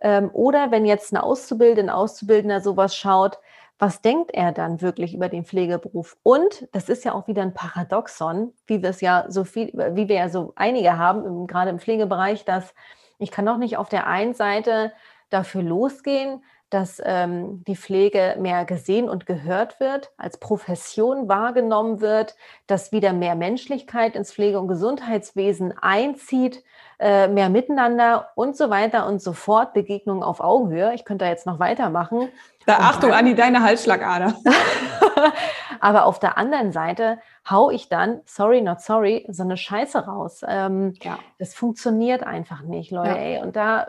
Ähm, 0.01 0.29
oder 0.33 0.71
wenn 0.71 0.85
jetzt 0.85 1.13
eine 1.13 1.23
Auszubildende, 1.23 1.91
ein 1.91 1.95
Auszubildender 1.95 2.61
sowas 2.61 2.95
schaut, 2.95 3.39
was 3.79 4.01
denkt 4.01 4.31
er 4.33 4.51
dann 4.51 4.81
wirklich 4.81 5.15
über 5.15 5.29
den 5.29 5.45
Pflegeberuf? 5.45 6.17
Und 6.21 6.67
das 6.73 6.89
ist 6.89 7.05
ja 7.05 7.13
auch 7.13 7.27
wieder 7.27 7.41
ein 7.41 7.53
Paradoxon, 7.53 8.53
wie 8.67 8.81
wir 8.83 8.89
es 8.89 8.99
ja 8.99 9.25
so 9.29 9.45
viel, 9.45 9.71
wie 9.93 10.09
wir 10.09 10.17
ja 10.17 10.29
so 10.29 10.51
einige 10.57 10.97
haben, 10.97 11.47
gerade 11.47 11.69
im 11.69 11.79
Pflegebereich, 11.79 12.43
dass 12.43 12.75
ich 13.19 13.31
kann 13.31 13.45
doch 13.45 13.57
nicht 13.57 13.77
auf 13.77 13.89
der 13.89 14.05
einen 14.07 14.33
Seite 14.33 14.91
dafür 15.29 15.63
losgehen, 15.63 16.43
dass 16.69 17.01
ähm, 17.03 17.63
die 17.65 17.75
Pflege 17.75 18.35
mehr 18.39 18.65
gesehen 18.65 19.09
und 19.09 19.25
gehört 19.25 19.79
wird, 19.79 20.11
als 20.17 20.37
Profession 20.37 21.27
wahrgenommen 21.27 22.01
wird, 22.01 22.35
dass 22.67 22.91
wieder 22.91 23.13
mehr 23.13 23.35
Menschlichkeit 23.35 24.15
ins 24.15 24.33
Pflege- 24.33 24.59
und 24.59 24.67
Gesundheitswesen 24.67 25.73
einzieht, 25.77 26.63
äh, 26.99 27.27
mehr 27.27 27.49
Miteinander 27.49 28.29
und 28.35 28.55
so 28.55 28.69
weiter 28.69 29.07
und 29.07 29.21
so 29.21 29.33
fort, 29.33 29.73
Begegnungen 29.73 30.23
auf 30.23 30.41
Augenhöhe. 30.41 30.93
Ich 30.93 31.05
könnte 31.05 31.25
da 31.25 31.31
jetzt 31.31 31.45
noch 31.45 31.59
weitermachen. 31.59 32.29
Da 32.65 32.77
Achtung, 32.77 33.13
Anni, 33.13 33.35
deine 33.35 33.63
Halsschlagader. 33.63 34.35
Aber 35.79 36.05
auf 36.05 36.19
der 36.19 36.37
anderen 36.37 36.71
Seite 36.71 37.19
hau 37.49 37.71
ich 37.71 37.89
dann, 37.89 38.21
sorry, 38.25 38.61
not 38.61 38.81
sorry, 38.81 39.25
so 39.29 39.43
eine 39.43 39.57
Scheiße 39.57 40.05
raus. 40.05 40.41
Ähm, 40.47 40.93
ja. 41.01 41.19
Das 41.37 41.53
funktioniert 41.53 42.23
einfach 42.23 42.61
nicht, 42.61 42.91
Leute. 42.91 43.09
Ja. 43.09 43.15
Ey. 43.15 43.41
Und 43.41 43.55
da 43.55 43.87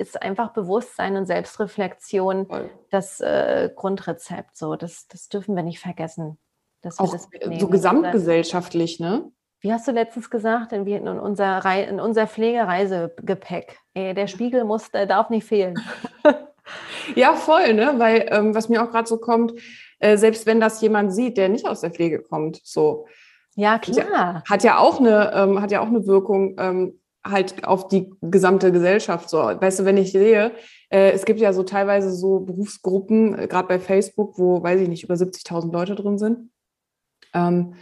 ist 0.00 0.20
einfach 0.20 0.52
Bewusstsein 0.52 1.16
und 1.16 1.26
Selbstreflexion 1.26 2.46
Voll. 2.46 2.70
das 2.90 3.20
äh, 3.20 3.70
Grundrezept. 3.74 4.56
So, 4.56 4.74
das, 4.74 5.06
das 5.08 5.28
dürfen 5.28 5.54
wir 5.54 5.62
nicht 5.62 5.78
vergessen. 5.78 6.38
Dass 6.80 6.98
wir 6.98 7.04
Auch 7.04 7.12
das 7.12 7.28
so 7.58 7.68
gesamtgesellschaftlich, 7.68 8.98
ne? 8.98 9.30
Wie 9.60 9.70
hast 9.70 9.86
du 9.86 9.92
letztens 9.92 10.30
gesagt, 10.30 10.72
in, 10.72 10.86
in 10.86 11.06
unser, 11.06 11.62
in 11.86 12.00
unser 12.00 12.26
Pflegereisegepäck? 12.26 13.78
Der 13.94 14.26
Spiegel 14.26 14.64
muss, 14.64 14.90
der 14.90 15.04
darf 15.04 15.28
nicht 15.28 15.46
fehlen. 15.46 15.78
ja, 17.14 17.34
voll, 17.34 17.74
ne? 17.74 17.94
Weil 17.98 18.26
ähm, 18.30 18.54
was 18.54 18.70
mir 18.70 18.82
auch 18.82 18.90
gerade 18.90 19.06
so 19.06 19.18
kommt, 19.18 19.52
äh, 19.98 20.16
selbst 20.16 20.46
wenn 20.46 20.60
das 20.60 20.80
jemand 20.80 21.12
sieht, 21.12 21.36
der 21.36 21.50
nicht 21.50 21.66
aus 21.66 21.82
der 21.82 21.90
Pflege 21.90 22.22
kommt, 22.22 22.60
so. 22.64 23.06
Ja, 23.54 23.78
klar. 23.78 24.42
Hat 24.48 24.64
ja 24.64 24.78
auch 24.78 25.00
eine, 25.00 25.32
ähm, 25.34 25.60
hat 25.60 25.70
ja 25.70 25.80
auch 25.82 25.88
eine 25.88 26.06
Wirkung. 26.06 26.56
Ähm, 26.58 26.99
halt 27.24 27.64
auf 27.64 27.88
die 27.88 28.10
gesamte 28.22 28.72
Gesellschaft 28.72 29.28
so. 29.28 29.38
Weißt 29.38 29.80
du, 29.80 29.84
wenn 29.84 29.96
ich 29.96 30.12
sehe, 30.12 30.52
äh, 30.90 31.10
es 31.12 31.24
gibt 31.24 31.40
ja 31.40 31.52
so 31.52 31.62
teilweise 31.62 32.12
so 32.12 32.40
Berufsgruppen, 32.40 33.38
äh, 33.38 33.46
gerade 33.46 33.68
bei 33.68 33.78
Facebook, 33.78 34.38
wo, 34.38 34.62
weiß 34.62 34.80
ich 34.80 34.88
nicht, 34.88 35.04
über 35.04 35.14
70.000 35.14 35.72
Leute 35.72 35.94
drin 35.94 36.18
sind. 36.18 36.50
Ähm, 37.34 37.74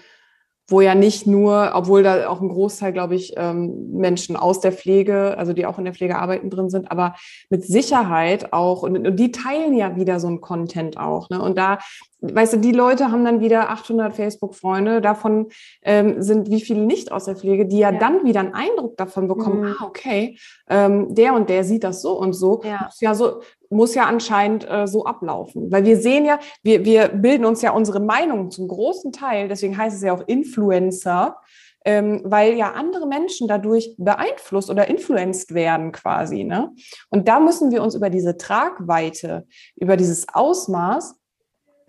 wo 0.71 0.83
ja 0.83 0.95
nicht 0.95 1.27
nur, 1.27 1.71
obwohl 1.75 2.03
da 2.03 2.29
auch 2.29 2.43
ein 2.43 2.51
Großteil, 2.51 2.93
glaube 2.93 3.15
ich, 3.15 3.33
ähm, 3.39 3.91
Menschen 3.93 4.37
aus 4.37 4.61
der 4.61 4.71
Pflege, 4.71 5.37
also 5.39 5.55
die 5.55 5.65
auch 5.65 5.79
in 5.79 5.87
der 5.87 5.95
Pflege 5.95 6.19
arbeiten 6.19 6.51
drin 6.51 6.69
sind, 6.69 6.91
aber 6.91 7.15
mit 7.49 7.65
Sicherheit 7.65 8.53
auch, 8.53 8.83
und, 8.83 9.07
und 9.07 9.17
die 9.17 9.33
teilen 9.33 9.75
ja 9.75 9.97
wieder 9.97 10.21
so 10.21 10.29
ein 10.29 10.43
Content 10.43 10.99
auch. 10.99 11.31
Ne? 11.31 11.41
Und 11.41 11.57
da, 11.57 11.79
weißt 12.21 12.55
du, 12.55 12.57
die 12.59 12.73
Leute 12.73 13.11
haben 13.11 13.25
dann 13.25 13.41
wieder 13.41 13.71
800 13.71 14.15
Facebook-Freunde, 14.15 15.01
davon 15.01 15.49
ähm, 15.83 16.21
sind 16.23 16.51
wie 16.51 16.61
viele 16.61 16.81
nicht 16.81 17.13
aus 17.13 17.27
der 17.27 17.37
Pflege, 17.37 17.67
die 17.67 17.79
ja, 17.79 17.93
ja. 17.93 17.99
dann 17.99 18.25
wieder 18.25 18.41
einen 18.41 18.55
Eindruck 18.55 18.97
davon 18.97 19.29
bekommen, 19.29 19.61
mhm. 19.61 19.77
ah, 19.79 19.85
okay, 19.85 20.39
ähm, 20.69 21.15
der 21.15 21.35
und 21.35 21.49
der 21.49 21.65
sieht 21.65 21.85
das 21.85 22.03
so 22.03 22.19
und 22.19 22.33
so. 22.33 22.63
Ja, 22.65 22.91
ja 23.01 23.15
so, 23.15 23.41
muss 23.71 23.95
ja 23.95 24.07
anscheinend 24.07 24.69
äh, 24.69 24.87
so 24.87 25.05
ablaufen. 25.05 25.71
Weil 25.71 25.85
wir 25.85 25.99
sehen 25.99 26.25
ja, 26.25 26.39
wir, 26.63 26.85
wir 26.85 27.09
bilden 27.09 27.45
uns 27.45 27.63
ja 27.63 27.73
unsere 27.73 28.01
Meinung 28.01 28.51
zum 28.51 28.67
großen 28.67 29.13
Teil, 29.13 29.49
deswegen 29.49 29.77
heißt 29.77 29.97
es 29.97 30.03
ja 30.03 30.13
auch 30.13 30.27
Influencer, 30.27 31.37
ähm, 31.85 32.23
weil 32.25 32.55
ja 32.55 32.73
andere 32.73 33.07
Menschen 33.07 33.47
dadurch 33.47 33.95
beeinflusst 33.99 34.69
oder 34.71 34.89
influenced 34.89 35.55
werden 35.55 35.93
quasi. 35.93 36.45
Ne? 36.45 36.73
Und 37.11 37.29
da 37.29 37.41
müssen 37.41 37.71
wir 37.71 37.83
uns 37.83 37.95
über 37.95 38.11
diese 38.11 38.37
Tragweite, 38.37 39.47
über 39.77 39.97
dieses 39.97 40.27
Ausmaß, 40.33 41.18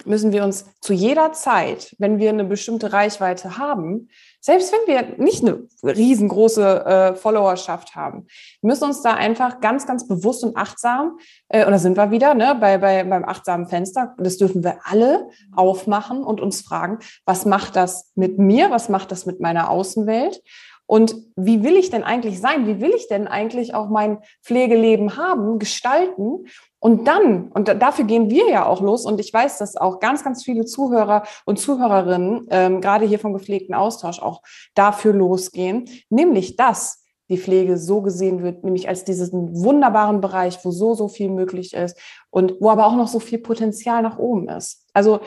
müssen 0.06 0.32
wir 0.32 0.44
uns 0.44 0.66
zu 0.82 0.94
jeder 0.94 1.34
Zeit, 1.34 1.96
wenn 2.00 2.20
wir 2.20 2.30
eine 2.30 2.44
bestimmte 2.44 2.94
Reichweite 2.94 3.58
haben, 3.58 4.10
selbst 4.42 4.74
wenn 4.74 4.96
wir 4.96 5.18
nicht 5.18 5.44
eine 5.44 5.68
riesengroße 5.84 6.86
äh, 6.86 7.16
Followerschaft 7.16 7.96
haben, 7.96 8.28
müssen 8.62 8.86
uns 8.86 9.02
da 9.02 9.14
einfach 9.14 9.60
ganz, 9.60 9.86
ganz 9.86 10.08
bewusst 10.08 10.44
und 10.44 10.56
achtsam, 10.56 11.18
äh, 11.50 11.66
und 11.66 11.72
da 11.72 11.80
sind 11.80 11.98
wir 11.98 12.12
wieder 12.12 12.34
ne, 12.34 12.58
bei, 12.60 12.78
bei, 12.78 13.04
beim 13.04 13.26
achtsamen 13.26 13.68
Fenster, 13.68 14.16
das 14.18 14.38
dürfen 14.38 14.64
wir 14.64 14.80
alle 14.84 15.28
aufmachen 15.56 16.24
und 16.24 16.40
uns 16.40 16.62
fragen, 16.62 17.00
was 17.26 17.46
macht 17.46 17.76
das 17.76 18.12
mit 18.16 18.40
mir, 18.40 18.72
was 18.72 18.90
macht 18.90 19.12
das 19.12 19.26
mit 19.26 19.40
meiner 19.40 19.70
Außenwelt? 19.70 20.42
Und 20.90 21.18
wie 21.36 21.64
will 21.64 21.78
ich 21.78 21.92
denn 21.92 22.04
eigentlich 22.04 22.42
sein? 22.42 22.66
Wie 22.66 22.82
will 22.82 22.90
ich 22.96 23.08
denn 23.08 23.28
eigentlich 23.28 23.76
auch 23.76 23.90
mein 23.90 24.24
Pflegeleben 24.44 25.18
haben, 25.18 25.60
gestalten? 25.60 26.48
Und 26.80 27.08
dann, 27.08 27.50
und 27.52 27.68
dafür 27.68 28.06
gehen 28.06 28.30
wir 28.30 28.50
ja 28.50 28.66
auch 28.66 28.82
los, 28.82 29.06
und 29.06 29.20
ich 29.20 29.34
weiß, 29.34 29.58
dass 29.58 29.76
auch 29.76 30.00
ganz, 30.00 30.24
ganz 30.24 30.44
viele 30.44 30.66
Zuhörer 30.66 31.24
und 31.46 31.60
Zuhörerinnen, 31.60 32.48
ähm, 32.50 32.82
gerade 32.82 33.06
hier 33.06 33.20
vom 33.20 33.34
gepflegten 33.34 33.76
Austausch, 33.76 34.22
auch 34.22 34.42
dafür 34.76 35.14
losgehen, 35.14 35.90
nämlich 36.10 36.56
dass 36.56 37.04
die 37.30 37.38
Pflege 37.38 37.78
so 37.78 38.02
gesehen 38.02 38.42
wird, 38.44 38.64
nämlich 38.64 38.88
als 38.88 39.04
diesen 39.04 39.64
wunderbaren 39.64 40.20
Bereich, 40.20 40.64
wo 40.64 40.72
so, 40.72 40.96
so 40.96 41.08
viel 41.08 41.30
möglich 41.30 41.74
ist 41.74 41.98
und 42.32 42.56
wo 42.60 42.70
aber 42.70 42.88
auch 42.88 42.96
noch 42.96 43.08
so 43.08 43.20
viel 43.20 43.40
Potenzial 43.40 44.02
nach 44.02 44.18
oben 44.18 44.50
ist. 44.50 44.88
Also 44.94 45.20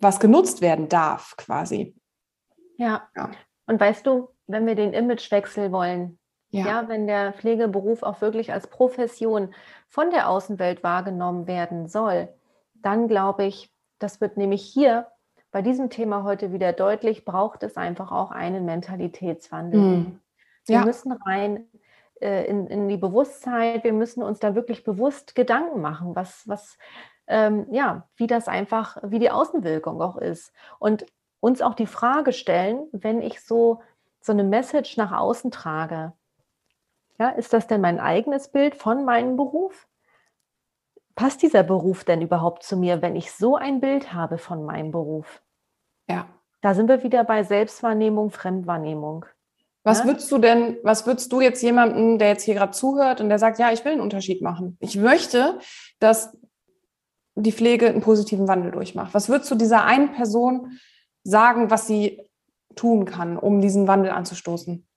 was 0.00 0.20
genutzt 0.20 0.60
werden 0.60 0.88
darf 0.88 1.36
quasi. 1.36 1.94
Ja. 2.76 3.08
ja. 3.16 3.30
Und 3.66 3.80
weißt 3.80 4.06
du, 4.06 4.28
wenn 4.46 4.66
wir 4.66 4.74
den 4.74 4.92
Imagewechsel 4.92 5.70
wollen, 5.70 6.17
ja. 6.50 6.66
ja, 6.66 6.88
wenn 6.88 7.06
der 7.06 7.32
Pflegeberuf 7.32 8.02
auch 8.02 8.20
wirklich 8.20 8.52
als 8.52 8.66
Profession 8.66 9.54
von 9.88 10.10
der 10.10 10.28
Außenwelt 10.28 10.82
wahrgenommen 10.82 11.46
werden 11.46 11.88
soll, 11.88 12.28
dann 12.74 13.08
glaube 13.08 13.44
ich, 13.44 13.72
das 13.98 14.20
wird 14.20 14.36
nämlich 14.36 14.62
hier 14.62 15.06
bei 15.50 15.62
diesem 15.62 15.90
Thema 15.90 16.24
heute 16.24 16.52
wieder 16.52 16.72
deutlich, 16.72 17.24
braucht 17.24 17.62
es 17.62 17.76
einfach 17.76 18.12
auch 18.12 18.30
einen 18.30 18.64
Mentalitätswandel. 18.64 19.80
Mhm. 19.80 20.20
Wir 20.66 20.76
ja. 20.76 20.84
müssen 20.84 21.12
rein 21.12 21.66
äh, 22.20 22.44
in, 22.46 22.66
in 22.66 22.88
die 22.88 22.98
Bewusstheit, 22.98 23.84
wir 23.84 23.92
müssen 23.92 24.22
uns 24.22 24.38
da 24.38 24.54
wirklich 24.54 24.84
bewusst 24.84 25.34
Gedanken 25.34 25.80
machen, 25.80 26.14
was, 26.14 26.46
was 26.46 26.78
ähm, 27.28 27.66
ja, 27.70 28.08
wie 28.16 28.26
das 28.26 28.48
einfach, 28.48 28.96
wie 29.02 29.18
die 29.18 29.30
Außenwirkung 29.30 30.00
auch 30.00 30.16
ist. 30.16 30.52
Und 30.78 31.06
uns 31.40 31.62
auch 31.62 31.74
die 31.74 31.86
Frage 31.86 32.32
stellen, 32.32 32.88
wenn 32.92 33.22
ich 33.22 33.42
so, 33.42 33.80
so 34.20 34.32
eine 34.32 34.44
Message 34.44 34.96
nach 34.96 35.12
außen 35.12 35.50
trage, 35.50 36.12
ja, 37.18 37.30
ist 37.30 37.52
das 37.52 37.66
denn 37.66 37.80
mein 37.80 38.00
eigenes 38.00 38.48
Bild 38.48 38.74
von 38.74 39.04
meinem 39.04 39.36
Beruf? 39.36 39.88
Passt 41.14 41.42
dieser 41.42 41.64
Beruf 41.64 42.04
denn 42.04 42.22
überhaupt 42.22 42.62
zu 42.62 42.76
mir, 42.76 43.02
wenn 43.02 43.16
ich 43.16 43.32
so 43.32 43.56
ein 43.56 43.80
Bild 43.80 44.12
habe 44.12 44.38
von 44.38 44.64
meinem 44.64 44.92
Beruf? 44.92 45.42
Ja. 46.08 46.28
Da 46.60 46.74
sind 46.74 46.88
wir 46.88 47.02
wieder 47.02 47.24
bei 47.24 47.42
Selbstwahrnehmung, 47.42 48.30
Fremdwahrnehmung. 48.30 49.26
Was 49.84 50.00
ja? 50.00 50.06
würdest 50.06 50.30
du 50.30 50.38
denn, 50.38 50.78
was 50.82 51.06
würdest 51.06 51.32
du 51.32 51.40
jetzt 51.40 51.62
jemandem, 51.62 52.18
der 52.18 52.28
jetzt 52.28 52.42
hier 52.42 52.54
gerade 52.54 52.72
zuhört 52.72 53.20
und 53.20 53.28
der 53.28 53.38
sagt, 53.38 53.58
ja, 53.58 53.72
ich 53.72 53.84
will 53.84 53.92
einen 53.92 54.00
Unterschied 54.00 54.42
machen. 54.42 54.76
Ich 54.80 54.96
möchte, 54.96 55.58
dass 55.98 56.36
die 57.36 57.52
Pflege 57.52 57.88
einen 57.88 58.00
positiven 58.00 58.48
Wandel 58.48 58.72
durchmacht. 58.72 59.14
Was 59.14 59.28
würdest 59.28 59.50
du 59.50 59.54
dieser 59.54 59.84
einen 59.84 60.12
Person 60.12 60.78
sagen, 61.22 61.70
was 61.70 61.86
sie 61.86 62.28
tun 62.74 63.04
kann, 63.04 63.36
um 63.36 63.60
diesen 63.60 63.86
Wandel 63.86 64.10
anzustoßen? 64.10 64.87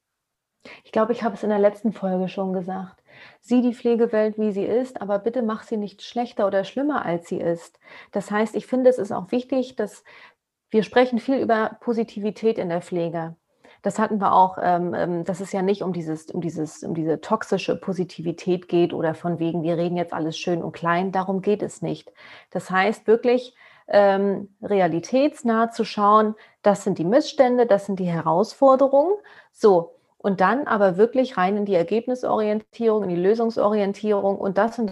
Ich 0.83 0.91
glaube, 0.91 1.11
ich 1.11 1.23
habe 1.23 1.35
es 1.35 1.43
in 1.43 1.49
der 1.49 1.59
letzten 1.59 1.91
Folge 1.93 2.27
schon 2.29 2.53
gesagt. 2.53 3.01
Sieh 3.39 3.61
die 3.61 3.73
Pflegewelt, 3.73 4.37
wie 4.37 4.51
sie 4.51 4.63
ist, 4.65 5.01
aber 5.01 5.19
bitte 5.19 5.41
mach 5.41 5.63
sie 5.63 5.77
nicht 5.77 6.01
schlechter 6.01 6.47
oder 6.47 6.63
schlimmer, 6.63 7.05
als 7.05 7.27
sie 7.27 7.39
ist. 7.39 7.79
Das 8.11 8.31
heißt, 8.31 8.55
ich 8.55 8.67
finde, 8.67 8.89
es 8.89 8.97
ist 8.97 9.11
auch 9.11 9.31
wichtig, 9.31 9.75
dass 9.75 10.03
wir 10.69 10.83
sprechen 10.83 11.19
viel 11.19 11.37
über 11.37 11.77
Positivität 11.81 12.57
in 12.57 12.69
der 12.69 12.81
Pflege. 12.81 13.35
Das 13.81 13.97
hatten 13.97 14.19
wir 14.19 14.33
auch, 14.33 14.57
ähm, 14.61 14.93
ähm, 14.93 15.23
dass 15.23 15.39
es 15.39 15.51
ja 15.51 15.61
nicht 15.61 15.81
um 15.81 15.91
dieses, 15.91 16.29
um 16.29 16.39
dieses, 16.39 16.83
um 16.83 16.93
diese 16.93 17.19
toxische 17.19 17.75
Positivität 17.75 18.67
geht 18.67 18.93
oder 18.93 19.15
von 19.15 19.39
wegen, 19.39 19.63
wir 19.63 19.77
reden 19.77 19.97
jetzt 19.97 20.13
alles 20.13 20.37
schön 20.37 20.61
und 20.63 20.71
klein. 20.71 21.11
Darum 21.11 21.41
geht 21.41 21.63
es 21.63 21.81
nicht. 21.81 22.11
Das 22.51 22.69
heißt 22.69 23.07
wirklich 23.07 23.55
ähm, 23.87 24.55
realitätsnah 24.61 25.71
zu 25.71 25.83
schauen, 25.83 26.35
das 26.61 26.83
sind 26.83 26.99
die 26.99 27.05
Missstände, 27.05 27.65
das 27.65 27.87
sind 27.87 27.99
die 27.99 28.05
Herausforderungen. 28.05 29.13
So, 29.51 29.95
und 30.21 30.39
dann 30.39 30.67
aber 30.67 30.97
wirklich 30.97 31.35
rein 31.37 31.57
in 31.57 31.65
die 31.65 31.73
Ergebnisorientierung, 31.73 33.03
in 33.03 33.09
die 33.09 33.15
Lösungsorientierung 33.15 34.37
und 34.37 34.57
das 34.57 34.77
und 34.77 34.91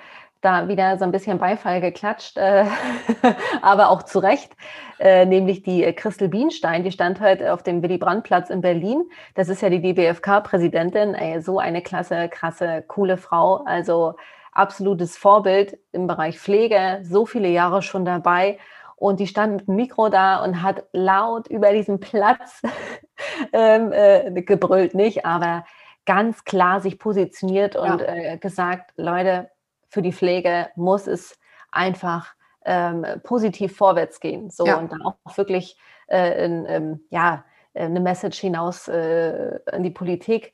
da 0.45 0.69
wieder 0.69 0.99
so 0.99 1.05
ein 1.05 1.13
bisschen 1.13 1.39
Beifall 1.39 1.81
geklatscht, 1.81 2.37
äh, 2.37 2.65
aber 3.63 3.91
auch 3.91 4.03
zu 4.03 4.19
Recht, 4.19 4.53
äh, 4.99 5.25
nämlich 5.25 5.63
die 5.63 5.85
äh, 5.85 5.93
Christel 5.93 6.29
Bienstein, 6.29 6.85
die 6.85 6.93
stand 6.93 7.21
heute 7.21 7.53
auf 7.53 7.63
dem 7.63 7.83
Willy-Brandt-Platz 7.83 8.51
in 8.51 8.61
Berlin. 8.61 9.05
Das 9.35 9.49
ist 9.49 9.63
ja 9.63 9.71
die 9.71 9.81
DBFK-Präsidentin, 9.81 11.17
so 11.41 11.59
eine 11.59 11.83
klasse, 11.83 12.29
krasse, 12.29 12.85
coole 12.87 13.17
Frau, 13.17 13.65
also 13.65 14.15
absolutes 14.53 15.17
Vorbild 15.17 15.79
im 15.93 16.07
Bereich 16.07 16.39
Pflege, 16.39 17.01
so 17.03 17.27
viele 17.27 17.49
Jahre 17.49 17.83
schon 17.83 18.05
dabei. 18.05 18.59
Und 18.97 19.21
die 19.21 19.27
stand 19.27 19.57
mit 19.57 19.69
dem 19.69 19.77
Mikro 19.77 20.09
da 20.09 20.43
und 20.45 20.63
hat 20.63 20.85
laut 20.93 21.49
über 21.49 21.73
diesen 21.73 22.01
Platz 22.01 22.63
ähm, 23.53 23.93
äh, 23.93 24.31
gebrüllt, 24.43 24.95
nicht, 24.95 25.27
aber 25.27 25.65
ganz 26.07 26.45
klar 26.45 26.81
sich 26.81 26.99
positioniert 26.99 27.77
und 27.77 28.01
ja. 28.01 28.07
äh, 28.07 28.39
gesagt, 28.39 28.93
Leute, 28.97 29.51
für 29.95 30.03
die 30.03 30.13
Pflege 30.13 30.71
muss 30.75 31.07
es 31.07 31.39
einfach 31.71 32.35
ähm, 32.65 33.07
positiv 33.23 33.77
vorwärts 33.77 34.19
gehen. 34.19 34.51
So 34.51 34.67
ja. 34.67 34.77
und 34.77 34.91
dann 34.91 35.03
auch 35.03 35.17
wirklich 35.37 35.79
äh, 36.09 36.45
in, 36.45 36.67
ähm, 36.69 37.01
ja, 37.11 37.45
eine 37.75 38.01
Message 38.01 38.41
hinaus 38.41 38.89
äh, 38.89 39.59
in 39.73 39.85
die 39.85 39.91
Politik 39.91 40.53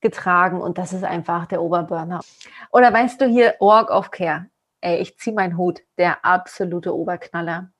getragen 0.00 0.60
und 0.60 0.76
das 0.76 0.92
ist 0.92 1.04
einfach 1.04 1.46
der 1.46 1.62
Oberburner. 1.62 2.20
Oder 2.72 2.92
weißt 2.92 3.20
du 3.20 3.26
hier, 3.26 3.54
Org 3.60 3.90
of 3.90 4.10
Care, 4.10 4.46
ey, 4.80 4.98
ich 4.98 5.18
ziehe 5.18 5.34
meinen 5.34 5.56
Hut, 5.56 5.80
der 5.96 6.24
absolute 6.24 6.96
Oberknaller. 6.96 7.70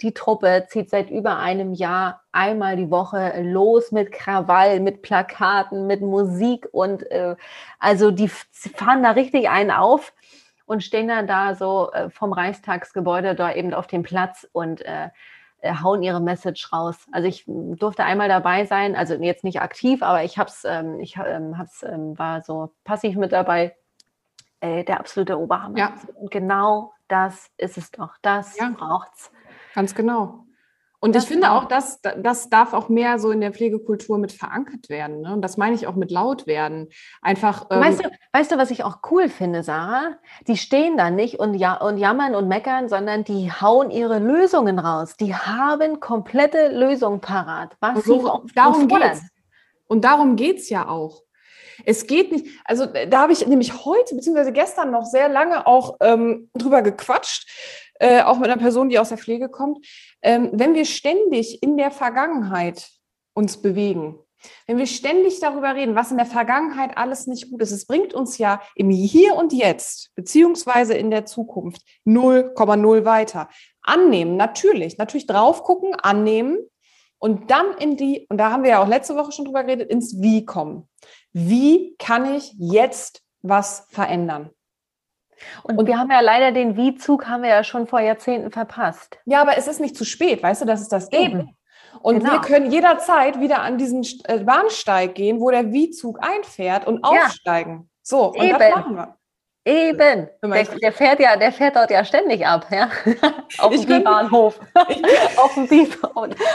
Die 0.00 0.12
Truppe 0.12 0.66
zieht 0.68 0.90
seit 0.90 1.10
über 1.10 1.38
einem 1.38 1.72
Jahr 1.72 2.22
einmal 2.32 2.76
die 2.76 2.90
Woche 2.90 3.42
los 3.42 3.92
mit 3.92 4.12
Krawall, 4.12 4.80
mit 4.80 5.02
Plakaten, 5.02 5.86
mit 5.86 6.00
Musik 6.00 6.68
und 6.72 7.10
äh, 7.10 7.36
also 7.78 8.10
die 8.10 8.28
fahren 8.28 9.02
da 9.02 9.12
richtig 9.12 9.48
einen 9.48 9.70
auf 9.70 10.12
und 10.66 10.82
stehen 10.82 11.08
dann 11.08 11.26
da 11.26 11.54
so 11.54 11.92
äh, 11.92 12.10
vom 12.10 12.32
Reichstagsgebäude 12.32 13.34
da 13.34 13.52
eben 13.52 13.74
auf 13.74 13.86
dem 13.86 14.02
Platz 14.02 14.46
und 14.52 14.82
äh, 14.82 15.08
äh 15.60 15.74
hauen 15.82 16.02
ihre 16.02 16.20
Message 16.20 16.72
raus. 16.72 17.06
Also 17.12 17.28
ich 17.28 17.44
durfte 17.46 18.04
einmal 18.04 18.28
dabei 18.28 18.64
sein, 18.64 18.96
also 18.96 19.14
jetzt 19.14 19.44
nicht 19.44 19.60
aktiv, 19.60 20.02
aber 20.02 20.24
ich 20.24 20.38
hab's, 20.38 20.64
ähm, 20.64 21.00
ich 21.00 21.16
ähm, 21.16 21.58
hab's, 21.58 21.82
ähm, 21.82 22.18
war 22.18 22.42
so 22.42 22.72
passiv 22.84 23.16
mit 23.16 23.32
dabei. 23.32 23.76
Äh, 24.64 24.82
der 24.84 24.98
absolute 24.98 25.38
Oberhammer. 25.38 25.78
Ja. 25.78 25.94
Und 26.14 26.30
genau 26.30 26.94
das 27.06 27.50
ist 27.58 27.76
es 27.76 27.90
doch. 27.90 28.16
Das 28.22 28.56
ja. 28.58 28.70
braucht's. 28.74 29.30
Ganz 29.74 29.94
genau. 29.94 30.46
Und 31.00 31.14
das 31.14 31.24
ich 31.24 31.28
finde 31.28 31.50
auch, 31.50 31.66
dass 31.66 32.00
das 32.00 32.48
darf 32.48 32.72
auch 32.72 32.88
mehr 32.88 33.18
so 33.18 33.30
in 33.30 33.42
der 33.42 33.52
Pflegekultur 33.52 34.16
mit 34.16 34.32
verankert 34.32 34.88
werden. 34.88 35.20
Ne? 35.20 35.34
Und 35.34 35.42
das 35.42 35.58
meine 35.58 35.74
ich 35.74 35.86
auch 35.86 35.96
mit 35.96 36.10
laut 36.10 36.46
werden. 36.46 36.88
Einfach. 37.20 37.66
Ähm 37.70 37.82
weißt, 37.82 38.06
du, 38.06 38.10
weißt 38.34 38.50
du, 38.50 38.58
was 38.58 38.72
ich 38.72 38.82
auch 38.82 38.98
cool 39.10 39.28
finde, 39.28 39.62
Sarah? 39.62 40.16
Die 40.48 40.56
stehen 40.56 40.96
da 40.96 41.10
nicht 41.10 41.38
und, 41.38 41.54
ja, 41.54 41.74
und 41.74 41.98
jammern 41.98 42.34
und 42.34 42.48
meckern, 42.48 42.88
sondern 42.88 43.22
die 43.22 43.50
hauen 43.52 43.92
ihre 43.92 44.18
Lösungen 44.18 44.80
raus. 44.80 45.16
Die 45.16 45.34
haben 45.34 46.00
komplette 46.00 46.68
Lösungen 46.68 47.20
parat. 47.20 47.76
Was 47.78 48.04
so, 48.04 48.42
sie 48.44 48.54
darum 48.54 48.88
geht's. 48.88 49.22
Und 49.86 50.04
darum 50.04 50.34
geht 50.34 50.58
es 50.58 50.68
ja 50.68 50.88
auch. 50.88 51.22
Es 51.84 52.06
geht 52.06 52.32
nicht, 52.32 52.46
also 52.64 52.86
da 52.86 53.20
habe 53.20 53.32
ich 53.32 53.46
nämlich 53.46 53.84
heute 53.84 54.14
bzw. 54.16 54.50
gestern 54.50 54.90
noch 54.90 55.04
sehr 55.04 55.28
lange 55.28 55.66
auch 55.66 55.96
ähm, 56.00 56.50
drüber 56.54 56.82
gequatscht 56.82 57.48
äh, 58.00 58.22
auch 58.22 58.38
mit 58.38 58.50
einer 58.50 58.60
Person, 58.60 58.88
die 58.88 58.98
aus 58.98 59.10
der 59.10 59.18
Pflege 59.18 59.48
kommt, 59.48 59.86
ähm, 60.22 60.50
wenn 60.52 60.74
wir 60.74 60.84
ständig 60.84 61.62
in 61.62 61.76
der 61.76 61.90
Vergangenheit 61.90 62.88
uns 63.34 63.60
bewegen, 63.60 64.18
wenn 64.66 64.78
wir 64.78 64.86
ständig 64.86 65.40
darüber 65.40 65.74
reden, 65.74 65.94
was 65.94 66.10
in 66.10 66.16
der 66.16 66.26
Vergangenheit 66.26 66.96
alles 66.96 67.26
nicht 67.26 67.50
gut 67.50 67.62
ist, 67.62 67.70
es 67.70 67.86
bringt 67.86 68.14
uns 68.14 68.38
ja 68.38 68.60
im 68.74 68.90
Hier 68.90 69.34
und 69.36 69.52
Jetzt, 69.52 70.14
beziehungsweise 70.14 70.94
in 70.94 71.10
der 71.10 71.26
Zukunft 71.26 71.82
0,0 72.06 73.04
weiter. 73.04 73.48
Annehmen, 73.82 74.36
natürlich, 74.36 74.98
natürlich 74.98 75.26
drauf 75.26 75.62
gucken, 75.62 75.94
annehmen 75.94 76.58
und 77.18 77.50
dann 77.50 77.76
in 77.78 77.96
die, 77.96 78.26
und 78.28 78.38
da 78.38 78.50
haben 78.50 78.62
wir 78.62 78.70
ja 78.70 78.82
auch 78.82 78.88
letzte 78.88 79.16
Woche 79.16 79.32
schon 79.32 79.44
drüber 79.44 79.64
geredet, 79.64 79.90
ins 79.90 80.20
Wie 80.20 80.44
kommen. 80.44 80.88
Wie 81.32 81.96
kann 81.98 82.34
ich 82.34 82.54
jetzt 82.58 83.22
was 83.42 83.86
verändern? 83.90 84.50
Und, 85.62 85.78
und 85.78 85.86
wir 85.86 85.98
haben 85.98 86.10
ja 86.10 86.20
leider 86.20 86.52
den 86.52 86.76
Wie-Zug 86.76 87.26
haben 87.26 87.42
wir 87.42 87.50
ja 87.50 87.64
schon 87.64 87.86
vor 87.86 88.00
Jahrzehnten 88.00 88.50
verpasst. 88.50 89.18
Ja, 89.24 89.40
aber 89.40 89.56
es 89.58 89.66
ist 89.66 89.80
nicht 89.80 89.96
zu 89.96 90.04
spät, 90.04 90.42
weißt 90.42 90.62
du, 90.62 90.66
das 90.66 90.80
ist 90.80 90.92
das 90.92 91.10
Eben. 91.12 91.56
Und 92.00 92.20
genau. 92.20 92.32
wir 92.32 92.40
können 92.40 92.70
jederzeit 92.70 93.40
wieder 93.40 93.62
an 93.62 93.78
diesen 93.78 94.06
äh, 94.24 94.38
Bahnsteig 94.38 95.14
gehen, 95.14 95.40
wo 95.40 95.50
der 95.50 95.72
Wie-Zug 95.72 96.18
einfährt 96.20 96.86
und 96.86 97.04
ja. 97.04 97.24
aufsteigen. 97.24 97.88
So, 98.02 98.26
und 98.26 98.42
Eben. 98.42 98.58
das 98.58 98.70
machen 98.70 98.96
wir. 98.96 99.16
Eben. 99.66 100.28
Der, 100.42 100.64
der, 100.64 100.92
fährt 100.92 101.20
ja, 101.20 101.36
der 101.36 101.50
fährt 101.50 101.76
dort 101.76 101.90
ja 101.90 102.04
ständig 102.04 102.46
ab, 102.46 102.66
ja. 102.70 102.90
auf 103.58 103.72
dem 103.72 103.88
Wie-Bahnhof. 103.88 104.60
auf 104.74 105.54
dem 105.54 105.70
Wie, 105.70 105.88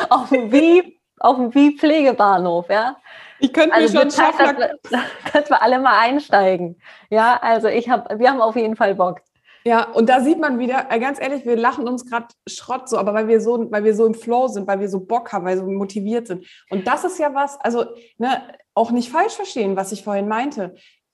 auf 0.10 0.30
dem 0.30 0.52
Wie, 0.52 0.99
auf 1.19 1.36
dem 1.38 1.54
Wie-Pflegebahnhof, 1.56 2.69
ja. 2.69 2.95
Ich 3.39 3.54
könnte 3.54 3.73
also 3.73 3.97
mir 3.97 4.02
schon 4.02 4.12
schaffen, 4.12 4.58
dass, 4.58 5.02
dass 5.34 5.49
wir 5.49 5.62
alle 5.62 5.80
mal 5.80 5.97
einsteigen. 5.97 6.80
Ja, 7.10 7.39
also 7.41 7.67
ich 7.67 7.89
habe, 7.89 8.19
wir 8.19 8.30
haben 8.30 8.41
auf 8.41 8.56
jeden 8.56 8.75
Fall 8.75 8.95
Bock. 8.95 9.21
Ja, 9.69 9.84
und 9.84 10.10
da 10.10 10.21
sieht 10.21 10.39
man 10.39 10.58
wieder, 10.58 10.88
äh, 10.89 10.99
ganz 10.99 11.21
ehrlich, 11.21 11.45
wir 11.45 11.55
lachen 11.55 11.88
uns 11.88 12.03
gerade 12.03 12.25
Schrott 12.47 12.89
so, 12.89 12.97
aber 12.97 13.13
weil 13.13 13.27
wir 13.27 13.39
so, 13.39 13.69
weil 13.69 13.84
wir 13.84 13.93
so 13.93 14.08
im 14.08 14.15
Flow 14.15 14.47
sind, 14.47 14.65
weil 14.65 14.79
wir 14.79 14.89
so 14.89 14.99
Bock 14.99 15.32
haben, 15.32 15.45
weil 15.45 15.58
wir 15.58 15.63
so 15.63 15.69
motiviert 15.69 16.25
sind. 16.25 16.43
Und 16.71 16.88
das 16.88 17.03
ist 17.03 17.19
ja 17.19 17.36
was, 17.36 17.55
also 17.62 17.86
ne, 18.17 18.58
auch 18.73 18.89
nicht 18.89 19.12
falsch 19.12 19.36
verstehen, 19.36 19.75
was 19.75 19.91
ich 19.91 20.03
vorhin 20.03 20.27
meinte. 20.27 20.73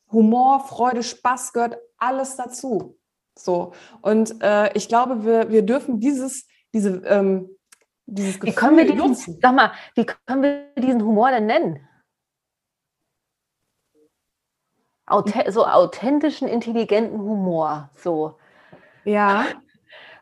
Humor, 0.10 0.62
Freude, 0.62 1.04
Spaß 1.04 1.52
gehört 1.52 1.78
alles 1.98 2.38
dazu. 2.38 2.98
So. 3.38 3.74
Und 4.02 4.42
äh, 4.42 4.72
ich 4.72 4.88
glaube, 4.88 5.26
wir, 5.26 5.52
wir 5.52 5.64
dürfen 5.64 6.00
dieses, 6.00 6.48
diese, 6.74 7.02
ähm, 7.08 7.50
dieses 8.06 8.36
Gefühl 8.40 8.54
wie 8.54 8.56
können 8.56 8.78
wir 8.78 8.86
diesen, 8.86 8.98
nutzen. 9.00 9.40
Sag 9.42 9.54
mal, 9.54 9.74
wie 9.96 10.06
können 10.06 10.42
wir 10.42 10.72
diesen 10.78 11.04
Humor 11.04 11.30
denn 11.32 11.46
nennen? 11.46 11.86
so 15.50 15.66
authentischen, 15.68 16.48
intelligenten 16.48 17.20
Humor. 17.20 17.90
So. 17.96 18.38
Ja. 19.06 19.46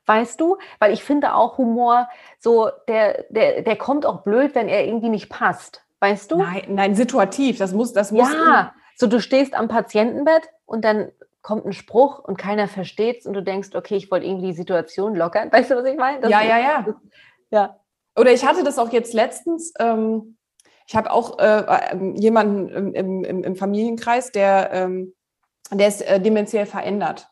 Weißt 0.06 0.40
du? 0.40 0.58
Weil 0.80 0.92
ich 0.92 1.04
finde 1.04 1.34
auch 1.34 1.58
Humor, 1.58 2.10
so, 2.40 2.70
der, 2.88 3.26
der, 3.30 3.62
der 3.62 3.76
kommt 3.78 4.06
auch 4.06 4.24
blöd, 4.24 4.54
wenn 4.54 4.68
er 4.68 4.86
irgendwie 4.86 5.10
nicht 5.10 5.30
passt. 5.30 5.84
Weißt 6.00 6.32
du? 6.32 6.38
Nein, 6.38 6.64
nein, 6.68 6.96
situativ. 6.96 7.58
Das 7.58 7.74
muss, 7.74 7.94
das 7.94 8.12
muss. 8.12 8.32
Ja, 8.32 8.74
so 8.96 9.08
du 9.08 9.22
stehst 9.22 9.54
am 9.54 9.70
Patientenbett 9.70 10.50
und 10.66 10.84
dann 10.84 11.12
kommt 11.42 11.66
ein 11.66 11.74
Spruch 11.74 12.20
und 12.20 12.38
keiner 12.38 12.68
versteht 12.68 13.20
es 13.20 13.26
und 13.26 13.34
du 13.34 13.42
denkst, 13.42 13.70
okay, 13.74 13.96
ich 13.96 14.12
wollte 14.12 14.26
irgendwie 14.26 14.48
die 14.48 14.54
Situation 14.54 15.16
lockern. 15.16 15.52
Weißt 15.52 15.72
du, 15.72 15.76
was 15.76 15.86
ich 15.86 15.98
meine? 15.98 16.22
Das 16.22 16.32
ja, 16.32 16.42
ja, 16.42 16.60
ja. 16.60 16.86
ja. 17.52 17.80
Oder 18.16 18.32
ich 18.32 18.46
hatte 18.46 18.64
das 18.64 18.80
auch 18.80 18.92
jetzt 18.92 19.14
letztens, 19.14 19.74
ähm, 19.80 20.38
ich 20.88 20.96
habe 20.96 21.12
auch 21.12 21.40
äh, 21.40 21.92
ähm, 21.92 22.16
jemanden 22.16 22.94
im, 22.94 23.24
im, 23.24 23.44
im, 23.44 23.56
Familienkreis, 23.56 24.32
der, 24.32 24.72
ähm, 24.74 25.14
der 25.72 25.88
ist 25.88 26.02
äh, 26.02 26.20
dementiell 26.20 26.66
verändert. 26.66 27.30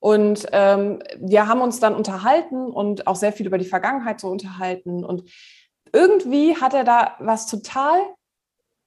Und 0.00 0.46
ähm, 0.52 1.02
wir 1.18 1.48
haben 1.48 1.60
uns 1.60 1.80
dann 1.80 1.94
unterhalten 1.94 2.66
und 2.66 3.06
auch 3.06 3.16
sehr 3.16 3.32
viel 3.32 3.46
über 3.46 3.58
die 3.58 3.64
Vergangenheit 3.64 4.20
so 4.20 4.28
unterhalten. 4.28 5.04
Und 5.04 5.24
irgendwie 5.92 6.56
hat 6.56 6.74
er 6.74 6.84
da 6.84 7.16
was 7.18 7.46
total 7.46 8.00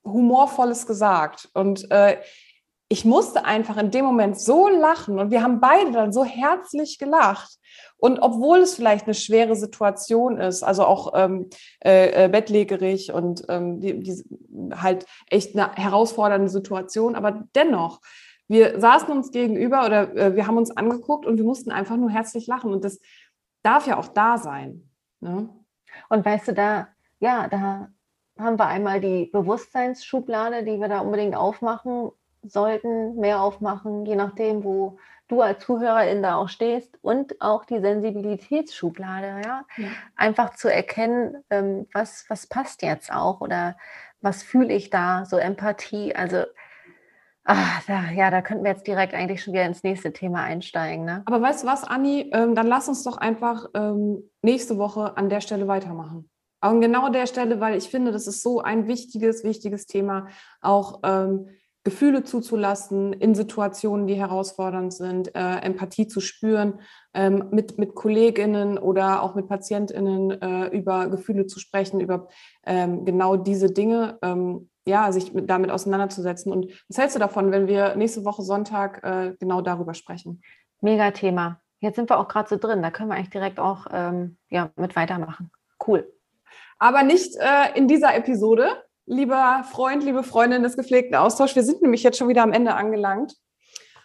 Humorvolles 0.06 0.88
gesagt. 0.88 1.50
Und 1.54 1.90
äh, 1.92 2.18
ich 2.92 3.06
musste 3.06 3.46
einfach 3.46 3.78
in 3.78 3.90
dem 3.90 4.04
Moment 4.04 4.38
so 4.38 4.68
lachen 4.68 5.18
und 5.18 5.32
wir 5.32 5.42
haben 5.42 5.62
beide 5.62 5.94
dann 5.94 6.12
so 6.12 6.26
herzlich 6.26 7.00
gelacht. 7.00 7.58
Und 7.96 8.20
obwohl 8.20 8.60
es 8.60 8.76
vielleicht 8.76 9.06
eine 9.06 9.14
schwere 9.14 9.56
Situation 9.56 10.38
ist, 10.38 10.62
also 10.62 10.86
auch 10.86 11.14
ähm, 11.16 11.50
äh, 11.86 12.26
äh, 12.26 12.28
bettlägerig 12.28 13.14
und 13.14 13.44
ähm, 13.48 13.80
die, 13.80 14.00
die, 14.00 14.24
halt 14.76 15.06
echt 15.30 15.56
eine 15.56 15.74
herausfordernde 15.74 16.50
Situation, 16.50 17.16
aber 17.16 17.44
dennoch, 17.56 18.02
wir 18.52 18.82
saßen 18.82 19.10
uns 19.10 19.32
gegenüber 19.32 19.86
oder 19.86 20.14
äh, 20.14 20.36
wir 20.36 20.46
haben 20.46 20.58
uns 20.58 20.76
angeguckt 20.76 21.26
und 21.26 21.38
wir 21.38 21.46
mussten 21.46 21.72
einfach 21.72 21.96
nur 21.96 22.10
herzlich 22.10 22.48
lachen. 22.48 22.74
Und 22.74 22.84
das 22.84 23.00
darf 23.64 23.88
ja 23.88 23.98
auch 23.98 24.10
da 24.10 24.38
sein. 24.38 24.90
Ne? 25.22 25.48
Und 26.10 26.26
weißt 26.26 26.50
du, 26.50 26.54
da, 26.54 26.90
ja, 27.20 27.48
da 27.48 27.88
haben 28.38 28.60
wir 28.60 28.68
einmal 28.68 29.00
die 29.00 29.30
Bewusstseinsschublade, 29.32 30.66
die 30.66 30.82
wir 30.82 30.90
da 30.90 31.00
unbedingt 31.00 31.34
aufmachen 31.34 32.12
sollten, 32.44 33.16
mehr 33.16 33.42
aufmachen, 33.42 34.06
je 34.06 34.18
nachdem, 34.18 34.66
wo 34.66 34.98
du 35.30 35.42
als 35.42 35.64
Zuhörerin 35.64 36.22
da 36.22 36.36
auch 36.36 36.50
stehst 36.50 36.98
und 37.02 37.40
auch 37.40 37.64
die 37.64 37.80
Sensibilitätsschublade, 37.80 39.28
ja, 39.46 39.66
ja. 39.78 39.88
einfach 40.18 40.56
zu 40.56 40.68
erkennen, 40.68 41.42
ähm, 41.50 41.88
was, 41.94 42.26
was 42.28 42.48
passt 42.48 42.82
jetzt 42.82 43.14
auch 43.14 43.40
oder 43.40 43.78
was 44.20 44.44
fühle 44.44 44.74
ich 44.74 44.90
da, 44.90 45.24
so 45.24 45.38
Empathie, 45.38 46.14
also 46.14 46.44
Ach, 47.44 47.88
ja, 47.88 48.30
da 48.30 48.42
könnten 48.42 48.64
wir 48.64 48.72
jetzt 48.72 48.86
direkt 48.86 49.14
eigentlich 49.14 49.44
schon 49.44 49.54
wieder 49.54 49.66
ins 49.66 49.84
nächste 49.84 50.14
Thema 50.14 50.44
einsteigen. 50.44 51.06
Ne? 51.06 51.24
Aber 51.26 51.42
weißt 51.42 51.64
du 51.64 51.68
was, 51.68 51.84
Anni, 51.84 52.30
ähm, 52.34 52.54
dann 52.54 52.68
lass 52.68 52.88
uns 52.88 53.04
doch 53.04 53.18
einfach 53.18 53.66
ähm, 53.74 54.30
nächste 54.44 54.78
Woche 54.78 55.18
an 55.18 55.30
der 55.30 55.42
Stelle 55.42 55.68
weitermachen. 55.68 56.30
An 56.60 56.82
genau 56.82 57.10
der 57.10 57.26
Stelle, 57.26 57.60
weil 57.60 57.76
ich 57.76 57.90
finde, 57.90 58.12
das 58.12 58.28
ist 58.28 58.44
so 58.44 58.62
ein 58.62 58.88
wichtiges, 58.88 59.44
wichtiges 59.44 59.88
Thema, 59.88 60.28
auch 60.62 61.00
ähm, 61.04 61.48
Gefühle 61.84 62.24
zuzulassen 62.24 63.14
in 63.14 63.34
Situationen, 63.34 64.06
die 64.06 64.14
herausfordernd 64.14 64.94
sind, 64.94 65.34
äh, 65.36 65.58
Empathie 65.62 66.06
zu 66.08 66.20
spüren, 66.20 66.80
ähm, 67.16 67.46
mit, 67.52 67.80
mit 67.80 67.96
KollegInnen 67.96 68.78
oder 68.78 69.24
auch 69.24 69.34
mit 69.34 69.48
PatientInnen 69.48 70.42
äh, 70.42 70.68
über 70.68 71.10
Gefühle 71.10 71.48
zu 71.48 71.60
sprechen, 71.60 72.00
über 72.00 72.28
ähm, 72.68 73.04
genau 73.04 73.36
diese 73.36 73.72
Dinge, 73.72 74.20
ähm, 74.22 74.70
ja, 74.86 75.12
sich 75.12 75.34
mit, 75.34 75.50
damit 75.50 75.72
auseinanderzusetzen. 75.72 76.52
Und 76.52 76.72
was 76.90 76.98
hältst 76.98 77.16
du 77.16 77.20
davon, 77.20 77.52
wenn 77.52 77.68
wir 77.68 77.96
nächste 77.96 78.26
Woche 78.26 78.42
Sonntag 78.42 79.04
äh, 79.04 79.36
genau 79.40 79.62
darüber 79.62 79.94
sprechen? 79.94 80.42
Mega 80.82 81.12
Thema. 81.12 81.62
Jetzt 81.80 81.96
sind 81.96 82.10
wir 82.10 82.20
auch 82.20 82.28
gerade 82.28 82.50
so 82.50 82.58
drin, 82.58 82.82
da 82.82 82.92
können 82.92 83.10
wir 83.10 83.16
eigentlich 83.16 83.32
direkt 83.32 83.60
auch 83.60 83.88
ähm, 83.92 84.38
ja, 84.50 84.72
mit 84.76 84.96
weitermachen. 84.96 85.52
Cool. 85.86 86.12
Aber 86.78 87.04
nicht 87.04 87.36
äh, 87.38 87.76
in 87.76 87.88
dieser 87.88 88.16
Episode 88.16 88.84
lieber 89.06 89.64
Freund, 89.70 90.04
liebe 90.04 90.24
Freundin 90.24 90.64
des 90.64 90.78
gepflegten 90.78 91.16
Austauschs. 91.16 91.56
Wir 91.56 91.64
sind 91.64 91.82
nämlich 91.82 92.04
jetzt 92.04 92.18
schon 92.18 92.30
wieder 92.30 92.44
am 92.44 92.54
Ende 92.54 92.76
angelangt. 92.76 93.36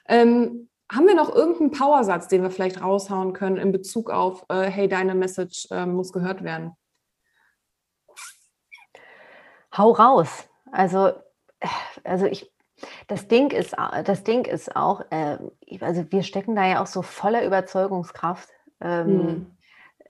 Ähm, 0.09 0.69
haben 0.91 1.07
wir 1.07 1.15
noch 1.15 1.35
irgendeinen 1.35 1.73
Powersatz, 1.73 2.29
den 2.29 2.43
wir 2.43 2.51
vielleicht 2.51 2.81
raushauen 2.81 3.33
können 3.33 3.57
in 3.57 3.73
Bezug 3.73 4.11
auf, 4.11 4.45
äh, 4.49 4.65
hey, 4.65 4.89
deine 4.89 5.15
Message 5.15 5.69
äh, 5.71 5.85
muss 5.85 6.13
gehört 6.13 6.45
werden? 6.45 6.73
Hau 9.77 9.91
raus. 9.91 10.49
Also, 10.73 11.13
also 12.05 12.27
ich, 12.27 12.51
das 13.07 13.29
Ding 13.29 13.51
ist, 13.51 13.75
das 14.05 14.25
Ding 14.25 14.45
ist 14.45 14.77
auch, 14.77 15.03
äh, 15.11 15.39
also 15.81 16.05
wir 16.11 16.23
stecken 16.23 16.55
da 16.55 16.67
ja 16.67 16.83
auch 16.83 16.87
so 16.87 17.03
voller 17.03 17.45
Überzeugungskraft. 17.45 18.49
Ähm, 18.81 19.07
hm. 19.07 19.57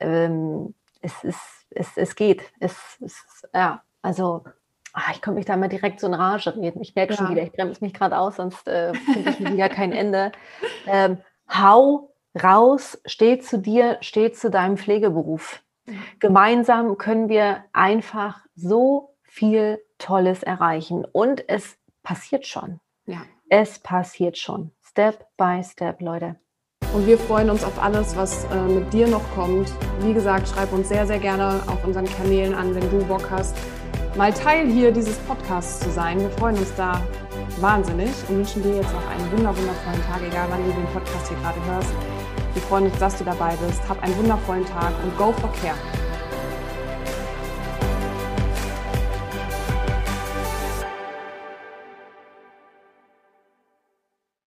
ähm, 0.00 0.74
es, 1.00 1.22
ist, 1.22 1.66
es, 1.70 1.96
es 1.96 2.16
geht. 2.16 2.42
Es, 2.58 2.98
es, 3.00 3.24
ja, 3.54 3.82
also 4.02 4.42
Ah, 4.98 5.10
ich 5.12 5.20
konnte 5.20 5.36
mich 5.36 5.44
da 5.44 5.58
mal 5.58 5.68
direkt 5.68 6.00
so 6.00 6.06
in 6.06 6.14
Rage 6.14 6.56
reden. 6.56 6.80
Ich 6.80 6.94
merke 6.94 7.12
ja. 7.12 7.18
schon 7.18 7.28
wieder, 7.28 7.42
ich 7.42 7.52
bremse 7.52 7.84
mich 7.84 7.92
gerade 7.92 8.16
aus, 8.16 8.36
sonst 8.36 8.66
äh, 8.66 8.94
finde 8.94 9.28
ich 9.28 9.38
wieder 9.40 9.68
kein 9.68 9.92
Ende. 9.92 10.32
Ähm, 10.86 11.18
hau 11.50 12.14
raus, 12.42 12.98
steh 13.04 13.38
zu 13.38 13.58
dir, 13.58 13.98
steh 14.00 14.32
zu 14.32 14.48
deinem 14.50 14.78
Pflegeberuf. 14.78 15.62
Gemeinsam 16.18 16.96
können 16.96 17.28
wir 17.28 17.64
einfach 17.74 18.40
so 18.54 19.15
viel 19.36 19.78
Tolles 19.98 20.42
erreichen. 20.42 21.04
Und 21.04 21.46
es 21.48 21.76
passiert 22.02 22.46
schon. 22.46 22.80
Ja. 23.04 23.22
Es 23.50 23.78
passiert 23.78 24.38
schon. 24.38 24.72
Step 24.82 25.26
by 25.36 25.62
Step, 25.62 26.00
Leute. 26.00 26.36
Und 26.94 27.06
wir 27.06 27.18
freuen 27.18 27.50
uns 27.50 27.62
auf 27.62 27.80
alles, 27.82 28.16
was 28.16 28.44
äh, 28.46 28.56
mit 28.56 28.92
dir 28.92 29.06
noch 29.06 29.22
kommt. 29.34 29.70
Wie 30.00 30.14
gesagt, 30.14 30.48
schreib 30.48 30.72
uns 30.72 30.88
sehr, 30.88 31.06
sehr 31.06 31.18
gerne 31.18 31.62
auf 31.66 31.84
unseren 31.84 32.06
Kanälen 32.06 32.54
an, 32.54 32.74
wenn 32.74 32.90
du 32.90 33.04
Bock 33.04 33.30
hast, 33.30 33.54
mal 34.16 34.32
Teil 34.32 34.66
hier 34.68 34.90
dieses 34.90 35.18
Podcasts 35.18 35.80
zu 35.80 35.90
sein. 35.90 36.18
Wir 36.18 36.30
freuen 36.30 36.56
uns 36.56 36.74
da 36.74 37.02
wahnsinnig 37.60 38.10
und 38.28 38.38
wünschen 38.38 38.62
dir 38.62 38.76
jetzt 38.76 38.92
noch 38.94 39.06
einen 39.06 39.32
wundervollen 39.32 40.02
Tag, 40.06 40.22
egal 40.26 40.46
wann 40.48 40.64
du 40.64 40.72
den 40.72 40.86
Podcast 40.86 41.28
hier 41.28 41.36
gerade 41.38 41.62
hörst. 41.66 41.92
Wir 42.54 42.62
freuen 42.62 42.86
uns, 42.86 42.98
dass 42.98 43.18
du 43.18 43.24
dabei 43.24 43.54
bist. 43.56 43.86
Hab 43.86 44.02
einen 44.02 44.16
wundervollen 44.16 44.64
Tag 44.64 44.92
und 45.04 45.16
go 45.18 45.32
for 45.32 45.52
care. 45.60 45.76